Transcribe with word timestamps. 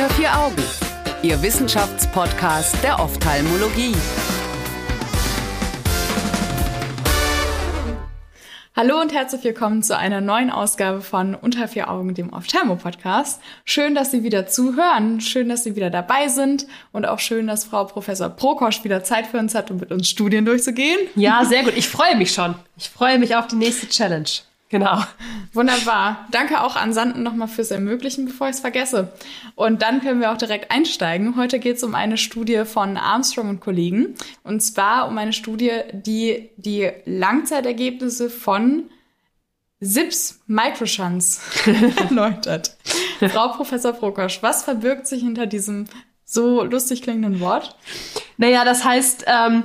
Unter 0.00 0.14
vier 0.14 0.34
Augen, 0.34 0.62
Ihr 1.22 1.42
Wissenschaftspodcast 1.42 2.82
der 2.82 2.98
Ophthalmologie. 3.00 3.94
Hallo 8.74 8.98
und 8.98 9.12
herzlich 9.12 9.44
willkommen 9.44 9.82
zu 9.82 9.94
einer 9.98 10.22
neuen 10.22 10.48
Ausgabe 10.48 11.02
von 11.02 11.34
Unter 11.34 11.68
vier 11.68 11.90
Augen, 11.90 12.14
dem 12.14 12.32
Ophthalmo-Podcast. 12.32 13.42
Schön, 13.66 13.94
dass 13.94 14.10
Sie 14.10 14.22
wieder 14.22 14.46
zuhören, 14.46 15.20
schön, 15.20 15.50
dass 15.50 15.64
Sie 15.64 15.76
wieder 15.76 15.90
dabei 15.90 16.28
sind 16.28 16.66
und 16.92 17.04
auch 17.04 17.18
schön, 17.18 17.46
dass 17.46 17.66
Frau 17.66 17.84
Professor 17.84 18.30
Prokosch 18.30 18.82
wieder 18.84 19.04
Zeit 19.04 19.26
für 19.26 19.36
uns 19.36 19.54
hat, 19.54 19.70
um 19.70 19.76
mit 19.76 19.92
uns 19.92 20.08
Studien 20.08 20.46
durchzugehen. 20.46 20.98
Ja, 21.14 21.44
sehr 21.44 21.62
gut. 21.62 21.74
Ich 21.76 21.90
freue 21.90 22.16
mich 22.16 22.32
schon. 22.32 22.54
Ich 22.78 22.88
freue 22.88 23.18
mich 23.18 23.36
auf 23.36 23.48
die 23.48 23.56
nächste 23.56 23.86
Challenge. 23.86 24.30
Genau. 24.70 25.02
Wunderbar. 25.52 26.28
Danke 26.30 26.62
auch 26.62 26.76
an 26.76 26.92
Sanden 26.92 27.24
nochmal 27.24 27.48
fürs 27.48 27.72
Ermöglichen, 27.72 28.26
bevor 28.26 28.48
ich 28.48 28.54
es 28.54 28.60
vergesse. 28.60 29.12
Und 29.56 29.82
dann 29.82 30.00
können 30.00 30.20
wir 30.20 30.30
auch 30.30 30.36
direkt 30.36 30.70
einsteigen. 30.70 31.36
Heute 31.36 31.58
geht 31.58 31.76
es 31.76 31.82
um 31.82 31.96
eine 31.96 32.16
Studie 32.16 32.64
von 32.64 32.96
Armstrong 32.96 33.48
und 33.48 33.60
Kollegen. 33.60 34.14
Und 34.44 34.60
zwar 34.60 35.08
um 35.08 35.18
eine 35.18 35.32
Studie, 35.32 35.72
die 35.92 36.50
die 36.56 36.88
Langzeitergebnisse 37.04 38.30
von 38.30 38.84
SIPS 39.80 40.40
Microchance 40.46 41.40
erläutert. 41.96 42.76
Frau 43.18 43.48
Professor 43.48 43.92
Prokosch, 43.92 44.40
was 44.40 44.62
verbirgt 44.62 45.08
sich 45.08 45.22
hinter 45.22 45.46
diesem 45.46 45.86
so 46.24 46.62
lustig 46.62 47.02
klingenden 47.02 47.40
Wort? 47.40 47.74
Naja, 48.36 48.64
das 48.64 48.84
heißt, 48.84 49.24
ähm, 49.26 49.64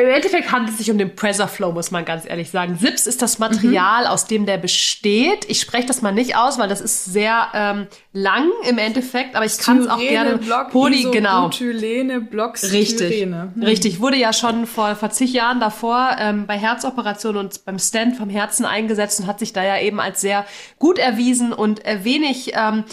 im 0.00 0.08
Endeffekt 0.08 0.50
handelt 0.50 0.72
es 0.72 0.78
sich 0.78 0.90
um 0.90 0.98
den 0.98 1.14
Pressure 1.14 1.48
Flow, 1.48 1.72
muss 1.72 1.90
man 1.90 2.04
ganz 2.04 2.24
ehrlich 2.24 2.50
sagen. 2.50 2.78
SIPS 2.78 3.06
ist 3.06 3.22
das 3.22 3.38
Material, 3.38 4.04
mhm. 4.04 4.10
aus 4.10 4.26
dem 4.26 4.46
der 4.46 4.56
besteht. 4.56 5.44
Ich 5.48 5.60
spreche 5.60 5.86
das 5.86 6.02
mal 6.02 6.12
nicht 6.12 6.36
aus, 6.36 6.58
weil 6.58 6.68
das 6.68 6.80
ist 6.80 7.04
sehr 7.04 7.48
ähm, 7.54 7.86
lang 8.12 8.48
im 8.68 8.78
Endeffekt, 8.78 9.36
aber 9.36 9.44
ich 9.44 9.58
kann 9.58 9.80
es 9.80 9.88
auch 9.88 9.98
gerne 9.98 10.38
Block, 10.38 10.70
Poly, 10.70 11.10
genau. 11.10 11.44
Butylene, 11.44 12.20
Blocks, 12.20 12.72
Richtig, 12.72 13.22
hm. 13.22 13.52
richtig. 13.62 14.00
Wurde 14.00 14.16
ja 14.16 14.32
schon 14.32 14.66
vor, 14.66 14.94
vor 14.96 15.10
zig 15.10 15.32
Jahren 15.32 15.60
davor 15.60 16.16
ähm, 16.18 16.46
bei 16.46 16.58
Herzoperationen 16.58 17.40
und 17.40 17.64
beim 17.64 17.78
Stand 17.78 18.16
vom 18.16 18.30
Herzen 18.30 18.64
eingesetzt 18.64 19.20
und 19.20 19.26
hat 19.26 19.38
sich 19.38 19.52
da 19.52 19.64
ja 19.64 19.78
eben 19.78 20.00
als 20.00 20.20
sehr 20.20 20.46
gut 20.78 20.98
erwiesen 20.98 21.52
und 21.52 21.84
äh, 21.84 22.04
wenig 22.04 22.52
ähm, 22.54 22.84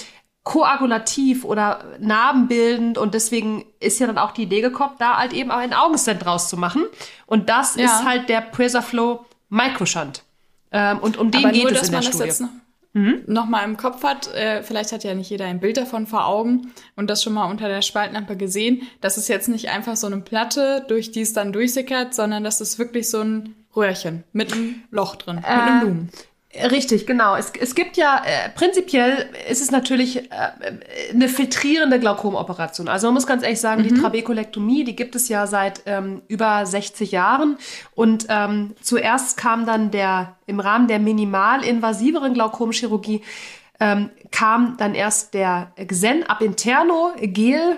koagulativ 0.44 1.46
oder 1.46 1.84
narbenbildend 2.00 2.98
und 2.98 3.14
deswegen 3.14 3.66
ist 3.80 4.00
ja 4.00 4.08
dann 4.08 4.18
auch 4.18 4.32
die 4.32 4.44
Idee 4.44 4.62
gekommen, 4.62 4.94
da 4.98 5.18
halt 5.18 5.34
eben 5.34 5.52
auch 5.52 5.58
einen 5.58 5.74
Augenstent 5.74 6.24
draus 6.26 6.50
zu 6.50 6.58
machen. 6.58 6.86
Und 7.26 7.50
das 7.50 7.76
ja. 7.76 7.86
ist 7.86 8.06
halt 8.06 8.30
der 8.30 8.42
Preserflow 8.42 9.26
Microshunt. 9.50 10.24
Ähm, 10.72 11.00
und 11.00 11.18
um 11.18 11.32
den 11.32 11.46
Aber 11.46 11.54
geht 11.54 11.64
nur, 11.64 11.72
es 11.72 11.90
in 11.90 11.92
der 11.92 12.02
Studie. 12.02 12.46
Mhm. 12.94 13.22
noch 13.28 13.46
mal 13.46 13.64
im 13.66 13.78
Kopf 13.78 14.02
hat, 14.04 14.34
äh, 14.34 14.64
vielleicht 14.64 14.92
hat 14.92 15.04
ja 15.04 15.14
nicht 15.14 15.30
jeder 15.30 15.46
ein 15.46 15.60
Bild 15.60 15.78
davon 15.78 16.08
vor 16.08 16.26
Augen 16.26 16.72
und 16.96 17.08
das 17.08 17.22
schon 17.22 17.34
mal 17.34 17.46
unter 17.46 17.68
der 17.68 17.84
Spaltlampe 17.84 18.36
gesehen. 18.36 18.82
Das 19.00 19.18
ist 19.18 19.28
jetzt 19.28 19.48
nicht 19.48 19.70
einfach 19.70 19.96
so 19.96 20.08
eine 20.08 20.22
Platte, 20.22 20.84
durch 20.88 21.12
die 21.12 21.22
es 21.22 21.34
dann 21.34 21.54
durchsickert, 21.54 22.16
sondern 22.16 22.44
das 22.44 22.62
ist 22.62 22.80
wirklich 22.80 23.08
so 23.08 23.22
ein 23.22 23.56
Röhrchen 23.76 24.24
mit 24.34 24.54
einem 24.54 24.84
Loch 24.90 25.16
drin, 25.18 25.38
äh, 25.38 25.42
mit 25.42 25.48
einem 25.48 25.82
Lumen. 25.82 26.10
Richtig, 26.56 27.06
genau. 27.06 27.36
Es, 27.36 27.52
es 27.60 27.76
gibt 27.76 27.96
ja, 27.96 28.24
äh, 28.26 28.50
prinzipiell 28.50 29.30
ist 29.50 29.62
es 29.62 29.70
natürlich 29.70 30.32
äh, 30.32 30.52
eine 31.14 31.30
filtrierende 31.30 32.00
Glaukomoperation. 32.00 32.88
Also 32.88 33.06
man 33.06 33.14
muss 33.14 33.28
ganz 33.28 33.44
ehrlich 33.44 33.62
sagen, 33.62 33.84
mhm. 33.84 33.88
die 33.88 33.94
Trabekulektomie, 34.02 34.84
die 34.84 34.96
gibt 34.96 35.16
es 35.16 35.30
ja 35.30 35.46
seit 35.46 35.84
ähm, 35.86 36.24
über 36.28 36.66
60 36.66 37.12
Jahren. 37.12 37.58
Und 37.94 38.26
ähm, 38.30 38.74
zuerst 38.82 39.38
kam 39.38 39.68
dann 39.68 39.92
der, 39.92 40.38
im 40.48 40.60
Rahmen 40.60 40.88
der 40.88 40.98
minimalinvasiveren 40.98 42.34
Glaukomchirurgie, 42.34 43.22
ähm, 43.80 44.10
kam 44.32 44.76
dann 44.78 44.96
erst 44.96 45.36
der 45.36 45.72
Xen 45.88 46.24
ab 46.24 46.42
interno 46.42 47.12
Gel 47.22 47.78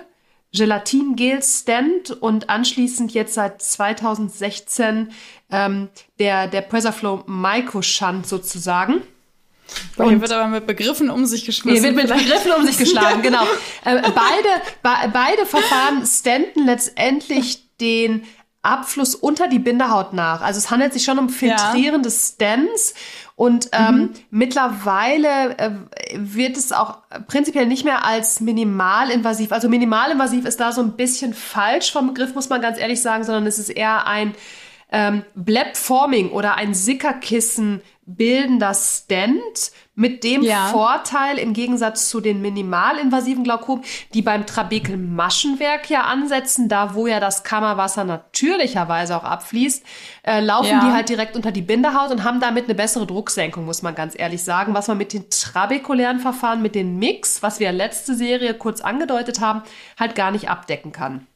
Gelatin-Gel-Stand 0.54 2.10
und 2.10 2.50
anschließend 2.50 3.12
jetzt 3.14 3.34
seit 3.34 3.62
2016 3.62 5.10
ähm, 5.50 5.88
der, 6.18 6.46
der 6.46 6.60
Presserflow 6.60 7.24
Micro-Shunt 7.26 8.26
sozusagen. 8.26 9.02
Und 9.96 10.08
hier 10.08 10.20
wird 10.20 10.32
aber 10.32 10.48
mit 10.48 10.66
Begriffen 10.66 11.08
um 11.08 11.24
sich 11.24 11.46
geschmissen. 11.46 11.82
Hier 11.82 11.94
wird 11.96 12.08
mit 12.08 12.14
Begriffen 12.14 12.52
um 12.52 12.66
sich 12.66 12.76
geschlagen, 12.76 13.22
genau. 13.22 13.42
Äh, 13.84 14.00
beide, 14.00 14.62
be 14.82 15.10
beide 15.12 15.44
Verfahren 15.44 16.06
standen 16.06 16.66
letztendlich 16.66 17.76
den 17.80 18.22
Abfluss 18.62 19.16
unter 19.16 19.48
die 19.48 19.58
Bindehaut 19.58 20.12
nach. 20.12 20.40
Also 20.40 20.58
es 20.58 20.70
handelt 20.70 20.92
sich 20.92 21.02
schon 21.02 21.18
um 21.18 21.28
filtrierende 21.28 22.08
ja. 22.08 22.14
Stents 22.14 22.94
und 23.34 23.70
ähm, 23.72 23.94
mhm. 23.96 24.10
mittlerweile 24.30 25.58
äh, 25.58 25.70
wird 26.14 26.56
es 26.56 26.70
auch 26.70 26.98
prinzipiell 27.26 27.66
nicht 27.66 27.84
mehr 27.84 28.04
als 28.04 28.40
minimalinvasiv. 28.40 29.50
Also 29.50 29.68
minimalinvasiv 29.68 30.44
ist 30.44 30.60
da 30.60 30.70
so 30.70 30.80
ein 30.80 30.92
bisschen 30.92 31.34
falsch 31.34 31.90
vom 31.92 32.08
Begriff, 32.08 32.34
muss 32.36 32.50
man 32.50 32.60
ganz 32.60 32.78
ehrlich 32.78 33.02
sagen, 33.02 33.24
sondern 33.24 33.46
es 33.46 33.58
ist 33.58 33.70
eher 33.70 34.06
ein 34.06 34.34
ähm, 34.92 35.24
Blebforming 35.34 36.30
oder 36.30 36.54
ein 36.54 36.74
Sickerkissen 36.74 37.82
bildender 38.06 38.74
Stent 38.74 39.72
mit 39.94 40.24
dem 40.24 40.42
ja. 40.42 40.68
Vorteil 40.68 41.38
im 41.38 41.52
Gegensatz 41.52 42.08
zu 42.08 42.20
den 42.20 42.40
minimalinvasiven 42.40 43.44
Glaukom, 43.44 43.82
die 44.14 44.22
beim 44.22 44.46
Trabekelmaschenwerk 44.46 45.90
ja 45.90 46.02
ansetzen, 46.02 46.68
da 46.68 46.94
wo 46.94 47.06
ja 47.06 47.20
das 47.20 47.44
Kammerwasser 47.44 48.04
natürlicherweise 48.04 49.16
auch 49.16 49.24
abfließt, 49.24 49.84
äh, 50.22 50.40
laufen 50.40 50.70
ja. 50.70 50.80
die 50.80 50.92
halt 50.92 51.08
direkt 51.10 51.36
unter 51.36 51.52
die 51.52 51.60
Bindehaut 51.60 52.10
und 52.10 52.24
haben 52.24 52.40
damit 52.40 52.64
eine 52.64 52.74
bessere 52.74 53.06
Drucksenkung, 53.06 53.66
muss 53.66 53.82
man 53.82 53.94
ganz 53.94 54.18
ehrlich 54.18 54.42
sagen, 54.42 54.72
was 54.72 54.88
man 54.88 54.96
mit 54.96 55.12
den 55.12 55.28
trabekulären 55.28 56.20
Verfahren, 56.20 56.62
mit 56.62 56.74
den 56.74 56.98
Mix, 56.98 57.42
was 57.42 57.60
wir 57.60 57.70
letzte 57.70 58.14
Serie 58.14 58.54
kurz 58.54 58.80
angedeutet 58.80 59.40
haben, 59.40 59.62
halt 59.98 60.14
gar 60.14 60.30
nicht 60.30 60.48
abdecken 60.48 60.92
kann. 60.92 61.26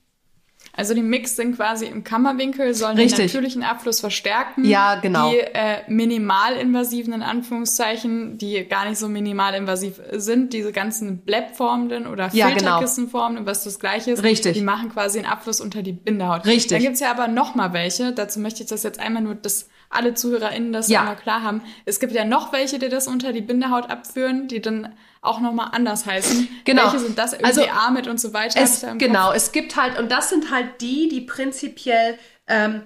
Also 0.76 0.92
die 0.92 1.02
Mix 1.02 1.36
sind 1.36 1.56
quasi 1.56 1.86
im 1.86 2.04
Kammerwinkel, 2.04 2.74
sollen 2.74 2.96
Richtig. 2.96 3.16
den 3.16 3.26
natürlichen 3.26 3.62
Abfluss 3.62 4.00
verstärken. 4.00 4.64
Ja, 4.64 4.96
genau. 4.96 5.30
Die 5.30 5.38
äh, 5.38 5.78
minimalinvasiven, 5.88 7.14
in 7.14 7.22
Anführungszeichen, 7.22 8.36
die 8.36 8.64
gar 8.66 8.88
nicht 8.88 8.98
so 8.98 9.08
minimalinvasiv 9.08 10.00
sind, 10.12 10.52
diese 10.52 10.72
ganzen 10.72 11.18
Blebformenden 11.18 12.06
oder 12.06 12.28
ja, 12.32 12.48
genau. 12.48 12.58
Filterkissenformenden, 12.58 13.44
genau. 13.44 13.50
was 13.50 13.64
das 13.64 13.78
gleiche 13.78 14.10
ist, 14.10 14.22
Richtig. 14.22 14.54
die 14.54 14.62
machen 14.62 14.90
quasi 14.90 15.18
einen 15.18 15.28
Abfluss 15.28 15.62
unter 15.62 15.82
die 15.82 15.92
Bindehaut. 15.92 16.44
Richtig. 16.44 16.72
Dann 16.72 16.82
gibt's 16.82 17.00
ja 17.00 17.10
aber 17.10 17.28
noch 17.28 17.54
mal 17.54 17.72
welche, 17.72 18.12
dazu 18.12 18.38
möchte 18.40 18.62
ich 18.62 18.68
das 18.68 18.82
jetzt 18.82 19.00
einmal 19.00 19.22
nur, 19.22 19.34
dass 19.34 19.68
alle 19.90 20.14
ZuhörerInnen 20.14 20.72
das 20.72 20.88
ja. 20.88 21.00
einmal 21.00 21.16
klar 21.16 21.42
haben. 21.42 21.62
Es 21.84 22.00
gibt 22.00 22.12
ja 22.12 22.24
noch 22.24 22.52
welche, 22.52 22.78
die 22.78 22.88
das 22.88 23.06
unter 23.06 23.32
die 23.32 23.40
Bindehaut 23.40 23.90
abführen, 23.90 24.48
die 24.48 24.60
dann 24.60 24.94
auch 25.22 25.40
nochmal 25.40 25.70
anders 25.72 26.06
heißen. 26.06 26.48
Genau. 26.64 26.84
Welche 26.84 26.98
sind 27.00 27.18
das? 27.18 27.34
Also 27.34 27.62
mit 27.92 28.06
und 28.06 28.20
so 28.20 28.32
weiter. 28.32 28.60
Es, 28.60 28.84
genau, 28.98 29.32
es 29.32 29.52
gibt 29.52 29.76
halt, 29.76 29.98
und 29.98 30.10
das 30.10 30.30
sind 30.30 30.50
halt 30.50 30.80
die, 30.80 31.08
die 31.08 31.20
prinzipiell 31.20 32.18
ähm, 32.48 32.82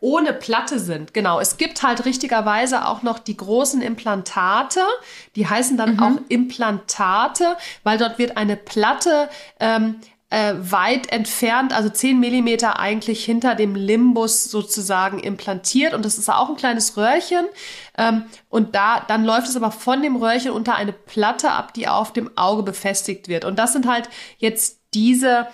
ohne 0.00 0.32
Platte 0.32 0.78
sind. 0.78 1.14
Genau, 1.14 1.40
es 1.40 1.56
gibt 1.56 1.82
halt 1.82 2.04
richtigerweise 2.04 2.86
auch 2.86 3.02
noch 3.02 3.18
die 3.18 3.36
großen 3.36 3.82
Implantate, 3.82 4.80
die 5.34 5.48
heißen 5.48 5.76
dann 5.76 5.94
mhm. 5.94 6.00
auch 6.00 6.12
Implantate, 6.28 7.56
weil 7.82 7.98
dort 7.98 8.18
wird 8.18 8.36
eine 8.36 8.56
Platte 8.56 9.28
ähm, 9.58 9.96
äh, 10.34 10.54
weit 10.58 11.12
entfernt, 11.12 11.72
also 11.72 11.88
10 11.88 12.18
Millimeter 12.18 12.80
eigentlich 12.80 13.24
hinter 13.24 13.54
dem 13.54 13.76
Limbus 13.76 14.44
sozusagen 14.44 15.20
implantiert. 15.20 15.94
Und 15.94 16.04
das 16.04 16.18
ist 16.18 16.28
auch 16.28 16.48
ein 16.48 16.56
kleines 16.56 16.96
Röhrchen. 16.96 17.46
Ähm, 17.96 18.24
und 18.48 18.74
da, 18.74 18.98
dann 19.06 19.24
läuft 19.24 19.46
es 19.46 19.54
aber 19.54 19.70
von 19.70 20.02
dem 20.02 20.16
Röhrchen 20.16 20.50
unter 20.50 20.74
eine 20.74 20.92
Platte 20.92 21.52
ab, 21.52 21.72
die 21.72 21.86
auf 21.86 22.12
dem 22.12 22.36
Auge 22.36 22.64
befestigt 22.64 23.28
wird. 23.28 23.44
Und 23.44 23.60
das 23.60 23.74
sind 23.74 23.86
halt 23.86 24.08
jetzt 24.38 24.80
diese 24.92 25.46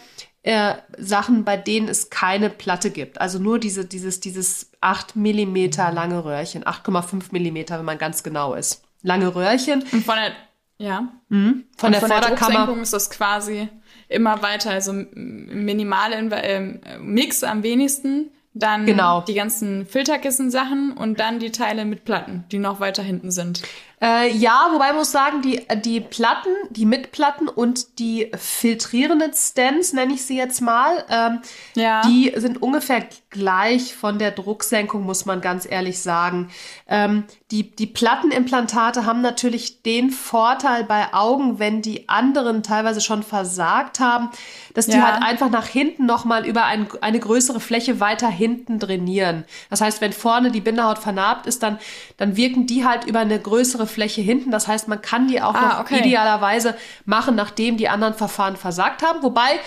äh, 0.44 0.76
Sachen, 0.96 1.44
bei 1.44 1.58
denen 1.58 1.88
es 1.88 2.08
keine 2.08 2.48
Platte 2.48 2.90
gibt. 2.90 3.20
Also 3.20 3.38
nur 3.38 3.58
diese, 3.58 3.84
dieses, 3.84 4.20
dieses 4.20 4.72
8 4.80 5.14
Millimeter 5.14 5.92
lange 5.92 6.24
Röhrchen, 6.24 6.64
8,5 6.64 7.24
Millimeter, 7.32 7.78
wenn 7.78 7.84
man 7.84 7.98
ganz 7.98 8.22
genau 8.22 8.54
ist. 8.54 8.82
Lange 9.02 9.34
Röhrchen. 9.34 9.84
Und 9.92 10.06
von 10.06 10.14
der, 10.16 10.32
ja. 10.80 11.12
Mhm. 11.28 11.64
Von 11.76 11.88
Und 11.88 11.92
der 11.92 12.00
von 12.00 12.10
Vorderkammer. 12.10 12.66
Der 12.66 12.82
ist 12.82 12.92
das 12.94 13.10
quasi 13.10 13.68
immer 14.08 14.42
weiter, 14.42 14.70
also 14.70 14.92
minimal 14.92 16.12
äh, 16.12 16.98
Mix 16.98 17.44
am 17.44 17.62
wenigsten, 17.62 18.30
dann 18.54 18.86
genau. 18.86 19.20
die 19.20 19.34
ganzen 19.34 19.86
Filterkissen-Sachen 19.86 20.92
und 20.92 21.20
dann 21.20 21.38
die 21.38 21.52
Teile 21.52 21.84
mit 21.84 22.04
Platten, 22.04 22.44
die 22.50 22.58
noch 22.58 22.80
weiter 22.80 23.02
hinten 23.02 23.30
sind. 23.30 23.62
Äh, 24.02 24.30
ja, 24.32 24.68
wobei 24.72 24.88
man 24.88 24.96
muss 24.96 25.12
sagen, 25.12 25.42
die, 25.42 25.66
die 25.84 26.00
Platten, 26.00 26.48
die 26.70 26.86
Mitplatten 26.86 27.48
und 27.48 27.98
die 27.98 28.30
filtrierenden 28.34 29.32
Stents, 29.34 29.92
nenne 29.92 30.14
ich 30.14 30.24
sie 30.24 30.38
jetzt 30.38 30.62
mal, 30.62 31.04
ähm, 31.10 31.40
ja. 31.74 32.00
die 32.02 32.32
sind 32.36 32.62
ungefähr 32.62 33.06
gleich 33.28 33.94
von 33.94 34.18
der 34.18 34.32
Drucksenkung, 34.32 35.04
muss 35.04 35.24
man 35.26 35.40
ganz 35.40 35.70
ehrlich 35.70 36.00
sagen. 36.00 36.50
Ähm, 36.88 37.24
die, 37.50 37.70
die 37.70 37.86
Plattenimplantate 37.86 39.04
haben 39.06 39.20
natürlich 39.20 39.82
den 39.82 40.10
Vorteil 40.10 40.84
bei 40.84 41.12
Augen, 41.12 41.58
wenn 41.58 41.82
die 41.82 42.08
anderen 42.08 42.62
teilweise 42.62 43.00
schon 43.00 43.22
versagt 43.22 44.00
haben, 44.00 44.30
dass 44.74 44.86
die 44.86 44.96
Ja. 44.96 45.12
halt 45.12 45.22
einfach 45.22 45.50
nach 45.50 45.66
hinten 45.66 46.06
nochmal 46.06 46.46
über 46.46 46.64
ein, 46.64 46.88
eine 47.00 47.20
größere 47.20 47.60
Fläche 47.60 48.00
weiter 48.00 48.28
hinten 48.28 48.80
trainieren. 48.80 49.44
Das 49.68 49.80
heißt, 49.80 50.00
wenn 50.00 50.12
vorne 50.12 50.50
die 50.50 50.60
Bindehaut 50.60 50.98
vernarbt 50.98 51.46
ist, 51.46 51.62
dann, 51.62 51.78
dann 52.16 52.36
wirken 52.36 52.66
die 52.66 52.84
halt 52.84 53.04
über 53.04 53.20
eine 53.20 53.38
größere 53.38 53.86
Fläche 53.90 54.22
hinten. 54.22 54.50
Das 54.50 54.66
heißt, 54.66 54.88
man 54.88 55.02
kann 55.02 55.28
die 55.28 55.42
auch 55.42 55.54
Ah, 55.54 55.68
noch 55.68 55.80
okay. 55.80 55.98
idealerweise 56.00 56.74
machen, 57.04 57.34
nachdem 57.34 57.76
die 57.76 57.88
anderen 57.90 58.14
Verfahren 58.14 58.56
versagt 58.56 59.02
haben. 59.02 59.22
Wobei, 59.22 59.60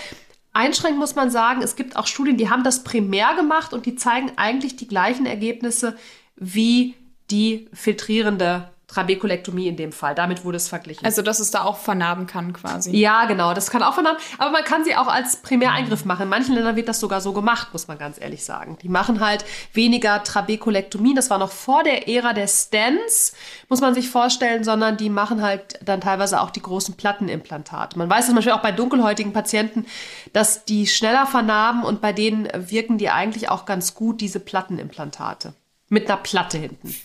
einschränkend 0.53 0.99
muss 0.99 1.15
man 1.15 1.29
sagen, 1.29 1.61
es 1.61 1.75
gibt 1.75 1.95
auch 1.95 2.07
Studien, 2.07 2.37
die 2.37 2.49
haben 2.49 2.63
das 2.63 2.83
primär 2.83 3.35
gemacht 3.35 3.73
und 3.73 3.85
die 3.85 3.95
zeigen 3.95 4.31
eigentlich 4.37 4.75
die 4.75 4.87
gleichen 4.87 5.25
Ergebnisse 5.25 5.95
wie 6.35 6.95
die 7.29 7.69
filtrierende 7.73 8.69
Trabekulektomie 8.93 9.67
in 9.67 9.75
dem 9.75 9.91
Fall. 9.91 10.13
Damit 10.13 10.45
wurde 10.45 10.57
es 10.57 10.67
verglichen. 10.67 11.05
Also, 11.05 11.21
dass 11.21 11.39
es 11.39 11.51
da 11.51 11.63
auch 11.63 11.77
vernarben 11.77 12.27
kann 12.27 12.53
quasi. 12.53 12.95
ja, 12.95 13.25
genau, 13.25 13.53
das 13.53 13.69
kann 13.71 13.81
auch 13.83 13.93
vernahmen. 13.93 14.17
Aber 14.37 14.51
man 14.51 14.63
kann 14.63 14.83
sie 14.83 14.95
auch 14.95 15.07
als 15.07 15.37
Primäreingriff 15.37 16.05
machen. 16.05 16.23
In 16.23 16.29
manchen 16.29 16.53
Ländern 16.53 16.75
wird 16.75 16.87
das 16.87 16.99
sogar 16.99 17.21
so 17.21 17.33
gemacht, 17.33 17.69
muss 17.73 17.87
man 17.87 17.97
ganz 17.97 18.19
ehrlich 18.19 18.45
sagen. 18.45 18.77
Die 18.81 18.89
machen 18.89 19.19
halt 19.19 19.45
weniger 19.73 20.23
Trabekulektomien. 20.23 21.15
Das 21.15 21.29
war 21.29 21.39
noch 21.39 21.51
vor 21.51 21.83
der 21.83 22.07
Ära 22.07 22.33
der 22.33 22.47
Stents, 22.47 23.33
muss 23.69 23.81
man 23.81 23.93
sich 23.93 24.09
vorstellen, 24.09 24.63
sondern 24.63 24.97
die 24.97 25.09
machen 25.09 25.41
halt 25.41 25.79
dann 25.83 26.01
teilweise 26.01 26.41
auch 26.41 26.51
die 26.51 26.61
großen 26.61 26.95
Plattenimplantate. 26.95 27.97
Man 27.97 28.09
weiß 28.09 28.27
zum 28.27 28.35
Beispiel 28.35 28.53
auch 28.53 28.61
bei 28.61 28.71
dunkelhäutigen 28.71 29.33
Patienten, 29.33 29.85
dass 30.33 30.65
die 30.65 30.87
schneller 30.87 31.25
vernarben 31.25 31.83
und 31.83 32.01
bei 32.01 32.13
denen 32.13 32.47
wirken 32.53 32.97
die 32.97 33.09
eigentlich 33.09 33.49
auch 33.49 33.65
ganz 33.65 33.95
gut, 33.95 34.21
diese 34.21 34.39
Plattenimplantate. 34.39 35.53
Mit 35.89 36.09
einer 36.09 36.17
Platte 36.17 36.57
hinten. 36.57 36.95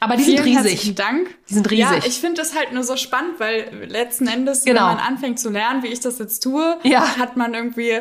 Aber 0.00 0.16
die 0.16 0.22
sind 0.22 0.34
Vielen 0.40 0.44
riesig. 0.58 0.70
herzlichen 0.72 0.94
Dank. 0.94 1.28
Die 1.48 1.54
sind 1.54 1.70
Ja, 1.72 1.90
riesig. 1.90 2.06
ich 2.08 2.20
finde 2.20 2.40
das 2.40 2.54
halt 2.54 2.72
nur 2.72 2.84
so 2.84 2.96
spannend, 2.96 3.40
weil 3.40 3.86
letzten 3.88 4.28
Endes, 4.28 4.64
Genau. 4.64 4.80
wenn 4.88 4.96
man 4.96 4.98
anfängt 4.98 5.40
zu 5.40 5.50
lernen, 5.50 5.82
wie 5.82 5.88
ich 5.88 6.00
das 6.00 6.18
jetzt 6.20 6.40
tue, 6.42 6.78
Ja. 6.84 7.16
hat 7.18 7.36
man 7.36 7.54
irgendwie, 7.54 7.98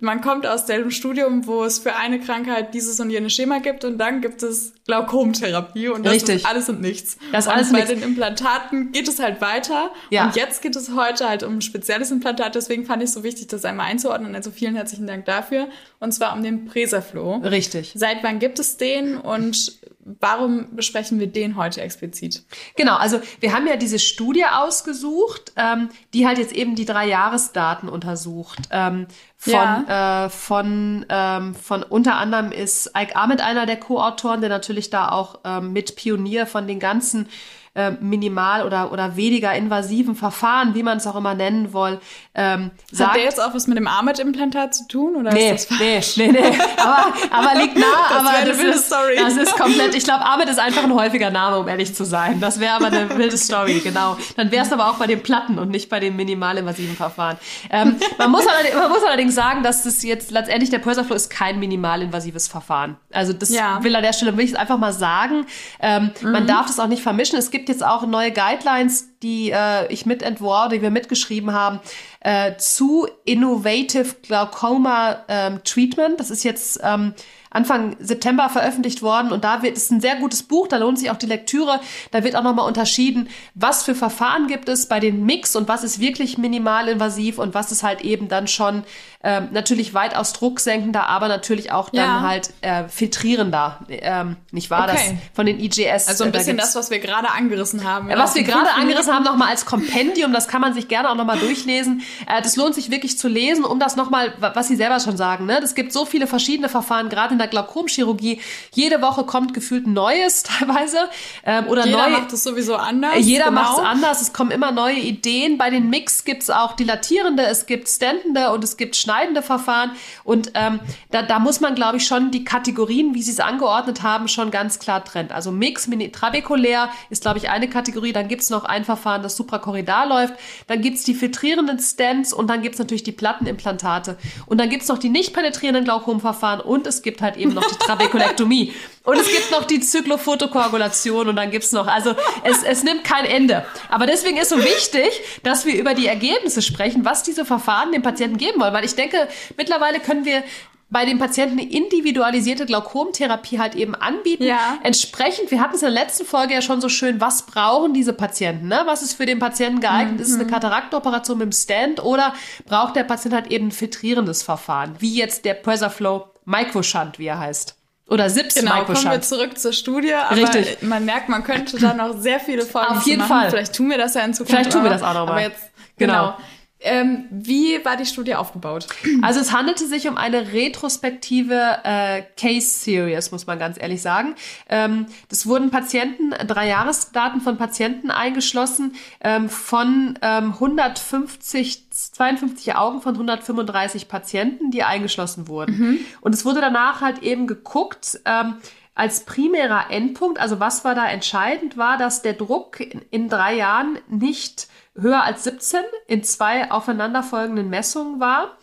man 0.00 0.20
kommt 0.20 0.46
aus 0.46 0.66
dem 0.66 0.90
Studium, 0.90 1.46
wo 1.46 1.64
es 1.64 1.78
für 1.78 1.96
eine 1.96 2.20
Krankheit 2.20 2.74
dieses 2.74 3.00
und 3.00 3.10
jenes 3.10 3.32
Schema 3.32 3.58
gibt 3.58 3.84
und 3.84 3.98
dann 3.98 4.20
gibt 4.20 4.42
es 4.42 4.72
Glaukomtherapie 4.86 5.88
und 5.88 6.04
das 6.04 6.14
Richtig. 6.14 6.36
ist 6.36 6.46
alles 6.46 6.68
und 6.68 6.80
nichts. 6.80 7.18
Das 7.32 7.44
ist 7.44 7.50
und 7.50 7.56
alles 7.56 7.72
bei 7.72 7.78
nichts. 7.78 7.90
den 7.90 8.02
Implantaten 8.02 8.92
geht 8.92 9.08
es 9.08 9.20
halt 9.20 9.40
weiter. 9.40 9.90
Ja. 10.10 10.26
Und 10.26 10.36
jetzt 10.36 10.62
geht 10.62 10.76
es 10.76 10.94
heute 10.94 11.28
halt 11.28 11.42
um 11.42 11.58
ein 11.58 11.62
spezielles 11.62 12.10
Implantat, 12.10 12.54
deswegen 12.54 12.86
fand 12.86 13.02
ich 13.02 13.08
es 13.08 13.14
so 13.14 13.22
wichtig, 13.22 13.48
das 13.48 13.64
einmal 13.64 13.86
einzuordnen. 13.86 14.34
Also 14.34 14.50
vielen 14.50 14.74
herzlichen 14.76 15.06
Dank 15.06 15.24
dafür. 15.26 15.68
Und 16.00 16.12
zwar 16.12 16.34
um 16.34 16.42
den 16.42 16.66
Presaflow. 16.66 17.38
Richtig. 17.38 17.92
Seit 17.94 18.22
wann 18.22 18.38
gibt 18.38 18.58
es 18.58 18.76
den 18.76 19.16
und 19.16 19.78
warum 20.20 20.74
besprechen 20.74 21.20
wir 21.20 21.26
den 21.26 21.56
heute 21.56 21.80
explizit? 21.80 22.42
Genau, 22.76 22.96
also 22.96 23.20
wir 23.40 23.52
haben 23.52 23.66
ja 23.66 23.76
diese 23.76 23.98
Studie 23.98 24.44
ausgesucht, 24.44 25.52
ähm, 25.56 25.90
die 26.14 26.26
halt 26.26 26.38
jetzt 26.38 26.52
eben 26.52 26.74
die 26.74 26.84
drei 26.84 27.06
Jahresdaten 27.06 27.88
untersucht. 27.88 28.60
Ähm, 28.70 29.06
von, 29.38 29.88
äh, 29.88 30.28
von, 30.28 31.06
ähm, 31.08 31.54
von 31.54 31.82
unter 31.84 32.16
anderem 32.16 32.50
ist 32.50 32.90
Ike 32.96 33.14
Ahmed 33.14 33.40
einer 33.40 33.66
der 33.66 33.78
Co-Autoren, 33.78 34.40
der 34.40 34.50
natürlich 34.50 34.90
da 34.90 35.10
auch 35.10 35.38
ähm, 35.44 35.72
mit 35.72 35.94
Pionier 35.94 36.46
von 36.46 36.66
den 36.66 36.80
ganzen 36.80 37.28
äh, 37.78 37.92
minimal 38.00 38.66
oder, 38.66 38.90
oder 38.92 39.16
weniger 39.16 39.54
invasiven 39.54 40.14
Verfahren, 40.16 40.74
wie 40.74 40.82
man 40.82 40.98
es 40.98 41.06
auch 41.06 41.14
immer 41.16 41.34
nennen 41.34 41.72
will, 41.72 42.00
ähm, 42.34 42.70
sagt. 42.90 43.10
Hat 43.10 43.16
der 43.16 43.24
jetzt 43.24 43.40
auch 43.40 43.54
was 43.54 43.66
mit 43.68 43.78
dem 43.78 43.86
Ahmed-Implantat 43.86 44.74
zu 44.74 44.88
tun? 44.88 45.14
Oder 45.16 45.32
Nee, 45.32 45.52
ist 45.52 45.70
das 45.70 45.78
nee, 46.16 46.26
nee, 46.26 46.32
nee. 46.32 46.58
Aber, 46.76 47.12
aber 47.30 47.60
liegt 47.60 47.76
nah, 47.78 47.84
Das 48.10 48.18
aber 48.18 48.28
wäre 48.30 48.36
eine 48.38 48.50
das 48.50 48.58
wilde 48.58 48.70
ist, 48.76 48.86
Story. 48.86 49.16
das 49.16 49.36
ist 49.36 49.56
komplett, 49.56 49.94
ich 49.94 50.04
glaube, 50.04 50.24
Ahmed 50.24 50.48
ist 50.48 50.58
einfach 50.58 50.82
ein 50.84 50.92
häufiger 50.94 51.30
Name, 51.30 51.58
um 51.58 51.68
ehrlich 51.68 51.94
zu 51.94 52.04
sein. 52.04 52.40
Das 52.40 52.58
wäre 52.60 52.74
aber 52.74 52.86
eine 52.86 53.16
wilde 53.16 53.36
Story, 53.38 53.80
genau. 53.82 54.16
Dann 54.36 54.50
wäre 54.50 54.64
es 54.66 54.72
aber 54.72 54.88
auch 54.90 54.94
bei 54.94 55.06
den 55.06 55.22
Platten 55.22 55.58
und 55.58 55.70
nicht 55.70 55.88
bei 55.88 56.00
den 56.00 56.16
minimalinvasiven 56.16 56.96
Verfahren. 56.96 57.36
Ähm, 57.70 57.96
man, 58.18 58.30
muss 58.30 58.46
allerdings, 58.46 58.74
man 58.76 58.90
muss 58.90 59.02
allerdings 59.04 59.34
sagen, 59.34 59.62
dass 59.62 59.84
das 59.84 60.02
jetzt 60.02 60.30
letztendlich 60.30 60.70
der 60.70 60.78
Pulsarflow 60.80 61.14
ist 61.14 61.30
kein 61.30 61.58
minimalinvasives 61.60 62.48
Verfahren. 62.48 62.96
Also 63.12 63.32
das 63.32 63.50
Ja. 63.50 63.82
will 63.84 63.94
an 63.94 64.02
der 64.02 64.12
Stelle 64.12 64.36
will 64.36 64.44
ich 64.44 64.50
es 64.52 64.56
einfach 64.56 64.78
mal 64.78 64.92
sagen. 64.92 65.46
Ähm, 65.80 66.10
Man 66.22 66.46
darf 66.46 66.66
das 66.66 66.78
auch 66.80 66.86
nicht 66.88 67.02
vermischen. 67.02 67.38
Es 67.38 67.50
gibt 67.50 67.67
jetzt 67.68 67.84
auch 67.84 68.06
neue 68.06 68.32
Guidelines, 68.32 69.18
die 69.22 69.50
äh, 69.50 69.92
ich 69.92 70.06
mitentworfen, 70.06 70.70
die 70.70 70.82
wir 70.82 70.90
mitgeschrieben 70.90 71.52
haben, 71.52 71.80
äh, 72.28 72.56
zu 72.58 73.08
Innovative 73.24 74.16
Glaucoma 74.22 75.24
ähm, 75.28 75.60
Treatment. 75.64 76.20
Das 76.20 76.28
ist 76.30 76.44
jetzt 76.44 76.78
ähm, 76.82 77.14
Anfang 77.50 77.96
September 77.98 78.50
veröffentlicht 78.50 79.00
worden 79.00 79.32
und 79.32 79.42
da 79.42 79.62
wird 79.62 79.74
es 79.78 79.84
ist 79.84 79.90
ein 79.90 80.02
sehr 80.02 80.16
gutes 80.16 80.42
Buch, 80.42 80.68
da 80.68 80.76
lohnt 80.76 80.98
sich 80.98 81.10
auch 81.10 81.16
die 81.16 81.24
Lektüre. 81.24 81.80
Da 82.10 82.22
wird 82.22 82.36
auch 82.36 82.42
nochmal 82.42 82.66
unterschieden, 82.66 83.30
was 83.54 83.82
für 83.84 83.94
Verfahren 83.94 84.48
gibt 84.48 84.68
es 84.68 84.86
bei 84.86 85.00
den 85.00 85.24
Mix 85.24 85.56
und 85.56 85.66
was 85.66 85.82
ist 85.82 85.98
wirklich 85.98 86.36
minimalinvasiv 86.36 87.38
und 87.38 87.54
was 87.54 87.72
ist 87.72 87.82
halt 87.82 88.02
eben 88.02 88.28
dann 88.28 88.48
schon 88.48 88.84
ähm, 89.24 89.48
natürlich 89.50 89.94
weitaus 89.94 90.32
drucksenkender, 90.34 91.08
aber 91.08 91.26
natürlich 91.26 91.72
auch 91.72 91.88
dann 91.90 92.04
Ja. 92.04 92.20
halt 92.20 92.50
äh, 92.60 92.84
filtrierender. 92.88 93.80
Ähm, 93.88 94.36
nicht 94.52 94.70
wahr? 94.70 94.84
Okay. 94.84 95.18
Das 95.18 95.34
von 95.34 95.46
den 95.46 95.58
IGS. 95.58 96.06
Also 96.06 96.24
ein 96.24 96.28
äh, 96.28 96.32
da 96.32 96.38
bisschen 96.38 96.56
gibt's- 96.56 96.74
das, 96.74 96.76
was 96.76 96.90
wir 96.90 96.98
gerade 97.00 97.30
angerissen 97.30 97.82
haben. 97.82 98.08
was 98.10 98.34
wir 98.34 98.42
In 98.42 98.46
gerade 98.48 98.70
angerissen 98.74 99.12
haben, 99.12 99.24
nochmal 99.24 99.48
als 99.48 99.64
Kompendium, 99.66 100.32
das 100.34 100.46
kann 100.48 100.60
man 100.60 100.72
sich 100.74 100.86
gerne 100.86 101.10
auch 101.10 101.16
nochmal 101.16 101.38
durchlesen. 101.38 102.02
Äh, 102.26 102.42
das 102.42 102.56
lohnt 102.56 102.74
sich 102.74 102.90
wirklich 102.90 103.18
zu 103.18 103.28
lesen, 103.28 103.64
um 103.64 103.78
das 103.78 103.96
nochmal, 103.96 104.34
was 104.38 104.68
Sie 104.68 104.76
selber 104.76 105.00
schon 105.00 105.16
sagen. 105.16 105.46
Ne? 105.46 105.60
Es 105.62 105.74
gibt 105.74 105.92
so 105.92 106.04
viele 106.04 106.26
verschiedene 106.26 106.68
Verfahren, 106.68 107.08
gerade 107.08 107.32
in 107.32 107.38
der 107.38 107.48
Glaukomchirurgie. 107.48 108.40
Jede 108.72 109.02
Woche 109.02 109.24
kommt 109.24 109.54
gefühlt 109.54 109.86
Neues 109.86 110.42
teilweise. 110.44 110.98
Ähm, 111.44 111.66
oder 111.68 111.86
Jeder 111.86 112.08
neue, 112.08 112.10
macht 112.10 112.32
es 112.32 112.42
sowieso 112.42 112.76
anders. 112.76 113.14
jeder 113.18 113.46
genau. 113.46 113.62
macht 113.62 113.78
es 113.78 113.84
anders, 113.84 114.22
es 114.22 114.32
kommen 114.32 114.50
immer 114.50 114.72
neue 114.72 114.98
Ideen. 114.98 115.58
Bei 115.58 115.70
den 115.70 115.90
Mix 115.90 116.24
gibt 116.24 116.42
es 116.42 116.50
auch 116.50 116.74
dilatierende, 116.74 117.44
es 117.44 117.66
gibt 117.66 117.88
standende 117.88 118.52
und 118.52 118.64
es 118.64 118.76
gibt 118.76 118.96
schneidende 118.96 119.42
Verfahren. 119.42 119.92
Und 120.24 120.52
ähm, 120.54 120.80
da, 121.10 121.22
da 121.22 121.38
muss 121.38 121.60
man, 121.60 121.74
glaube 121.74 121.98
ich, 121.98 122.06
schon 122.06 122.30
die 122.30 122.44
Kategorien, 122.44 123.14
wie 123.14 123.22
sie 123.22 123.32
es 123.32 123.40
angeordnet 123.40 124.02
haben, 124.02 124.28
schon 124.28 124.50
ganz 124.50 124.78
klar 124.78 125.04
trennen. 125.04 125.30
Also 125.30 125.50
Mix, 125.50 125.86
mini, 125.86 126.10
trabekulär 126.10 126.90
ist, 127.10 127.22
glaube 127.22 127.38
ich, 127.38 127.50
eine 127.50 127.68
Kategorie. 127.68 128.12
Dann 128.12 128.28
gibt 128.28 128.42
es 128.42 128.50
noch 128.50 128.64
ein 128.64 128.84
Verfahren, 128.84 129.22
das 129.22 129.36
suprakorridal 129.36 130.08
läuft. 130.08 130.34
Dann 130.66 130.80
gibt 130.80 130.98
es 130.98 131.04
die 131.04 131.14
filtrierenden 131.14 131.78
Stents 131.98 132.32
und 132.32 132.48
dann 132.48 132.62
gibt 132.62 132.76
es 132.76 132.78
natürlich 132.78 133.02
die 133.02 133.12
Plattenimplantate. 133.12 134.16
Und 134.46 134.58
dann 134.58 134.70
gibt 134.70 134.82
es 134.82 134.88
noch 134.88 134.98
die 134.98 135.08
nicht 135.08 135.34
penetrierenden 135.34 135.84
Glaukomverfahren 135.84 136.60
und 136.60 136.86
es 136.86 137.02
gibt 137.02 137.20
halt 137.20 137.36
eben 137.36 137.52
noch 137.54 137.66
die 137.66 137.76
Trabekulektomie. 137.76 138.72
Und 139.08 139.16
es 139.16 139.26
gibt 139.26 139.50
noch 139.52 139.64
die 139.64 139.80
Zyklophotokoagulation 139.80 141.28
und 141.28 141.36
dann 141.36 141.50
gibt's 141.50 141.72
noch, 141.72 141.86
also 141.86 142.14
es, 142.44 142.62
es 142.62 142.84
nimmt 142.84 143.04
kein 143.04 143.24
Ende. 143.24 143.64
Aber 143.88 144.04
deswegen 144.04 144.36
ist 144.36 144.50
so 144.50 144.58
wichtig, 144.58 145.08
dass 145.42 145.64
wir 145.64 145.80
über 145.80 145.94
die 145.94 146.06
Ergebnisse 146.06 146.60
sprechen, 146.60 147.06
was 147.06 147.22
diese 147.22 147.46
Verfahren 147.46 147.90
dem 147.90 148.02
Patienten 148.02 148.36
geben 148.36 148.60
wollen. 148.60 148.74
Weil 148.74 148.84
ich 148.84 148.96
denke, 148.96 149.26
mittlerweile 149.56 150.00
können 150.00 150.26
wir 150.26 150.42
bei 150.90 151.04
den 151.04 151.18
Patienten 151.18 151.58
eine 151.58 151.70
individualisierte 151.70 152.64
Glaukomtherapie 152.64 153.58
halt 153.58 153.74
eben 153.74 153.94
anbieten. 153.94 154.44
Ja. 154.44 154.78
Entsprechend, 154.82 155.50
wir 155.50 155.60
hatten 155.60 155.74
es 155.74 155.82
in 155.82 155.92
der 155.92 156.04
letzten 156.04 156.24
Folge 156.24 156.54
ja 156.54 156.62
schon 156.62 156.80
so 156.80 156.88
schön, 156.88 157.20
was 157.20 157.42
brauchen 157.42 157.92
diese 157.92 158.14
Patienten? 158.14 158.68
Ne? 158.68 158.82
Was 158.86 159.02
ist 159.02 159.14
für 159.14 159.26
den 159.26 159.38
Patienten 159.38 159.80
geeignet? 159.80 160.20
Ist 160.20 160.30
es 160.30 160.34
eine 160.36 160.46
Kataraktoperation 160.46 161.38
mit 161.38 161.46
dem 161.46 161.52
Stand 161.52 162.02
oder 162.02 162.32
braucht 162.64 162.96
der 162.96 163.04
Patient 163.04 163.34
halt 163.34 163.48
eben 163.48 163.68
ein 163.68 163.72
filtrierendes 163.72 164.42
Verfahren? 164.42 164.96
Wie 164.98 165.14
jetzt 165.14 165.44
der 165.44 165.54
Preserflow 165.54 166.26
Microshunt, 166.46 167.18
wie 167.18 167.26
er 167.26 167.38
heißt. 167.38 167.74
Oder 168.08 168.30
SIPS 168.30 168.54
Genau, 168.54 168.84
kommen 168.84 169.04
wir 169.04 169.20
zurück 169.20 169.58
zur 169.58 169.74
Studie. 169.74 170.14
Aber 170.14 170.34
Richtig. 170.34 170.80
man 170.80 171.04
merkt, 171.04 171.28
man 171.28 171.44
könnte 171.44 171.78
da 171.78 171.92
noch 171.92 172.18
sehr 172.18 172.40
viele 172.40 172.64
Folgen 172.64 172.96
Auf 172.96 173.06
jeden 173.06 173.18
machen. 173.18 173.28
Fall. 173.28 173.50
Vielleicht 173.50 173.74
tun 173.74 173.90
wir 173.90 173.98
das 173.98 174.14
ja 174.14 174.22
in 174.22 174.32
Zukunft. 174.32 174.52
Vielleicht 174.52 174.72
tun 174.72 174.82
wir 174.82 174.90
das 174.90 175.02
auch 175.02 175.12
noch 175.12 175.26
mal. 175.26 175.32
Aber 175.32 175.42
jetzt, 175.42 175.60
Genau. 175.98 176.12
genau. 176.14 176.36
Ähm, 176.80 177.24
wie 177.30 177.84
war 177.84 177.96
die 177.96 178.06
Studie 178.06 178.36
aufgebaut? 178.36 178.86
Also 179.22 179.40
es 179.40 179.52
handelte 179.52 179.86
sich 179.86 180.08
um 180.08 180.16
eine 180.16 180.52
retrospektive 180.52 181.78
äh, 181.82 182.22
Case 182.36 182.68
Series, 182.68 183.32
muss 183.32 183.46
man 183.46 183.58
ganz 183.58 183.80
ehrlich 183.80 184.00
sagen. 184.00 184.34
Ähm, 184.68 185.06
das 185.28 185.46
wurden 185.46 185.70
Patienten, 185.70 186.30
drei 186.46 186.68
Jahresdaten 186.68 187.40
von 187.40 187.56
Patienten 187.56 188.10
eingeschlossen 188.10 188.94
ähm, 189.20 189.48
von 189.48 190.18
ähm, 190.22 190.52
150, 190.52 191.90
52 191.90 192.76
Augen 192.76 193.00
von 193.00 193.14
135 193.14 194.06
Patienten, 194.06 194.70
die 194.70 194.84
eingeschlossen 194.84 195.48
wurden. 195.48 196.06
Und 196.20 196.32
es 196.32 196.44
wurde 196.44 196.60
danach 196.60 197.00
halt 197.00 197.22
eben 197.22 197.48
geguckt, 197.48 198.20
ähm, 198.24 198.54
als 198.98 199.24
primärer 199.24 199.90
Endpunkt, 199.90 200.40
also 200.40 200.58
was 200.58 200.84
war 200.84 200.96
da 200.96 201.08
entscheidend, 201.08 201.76
war, 201.76 201.98
dass 201.98 202.20
der 202.22 202.32
Druck 202.32 202.80
in, 202.80 203.00
in 203.10 203.28
drei 203.28 203.54
Jahren 203.54 203.98
nicht 204.08 204.66
höher 205.00 205.22
als 205.22 205.44
17 205.44 205.80
in 206.06 206.22
zwei 206.24 206.70
aufeinanderfolgenden 206.70 207.68
Messungen 207.70 208.20
war. 208.20 208.58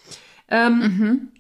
Ähm, 0.50 1.32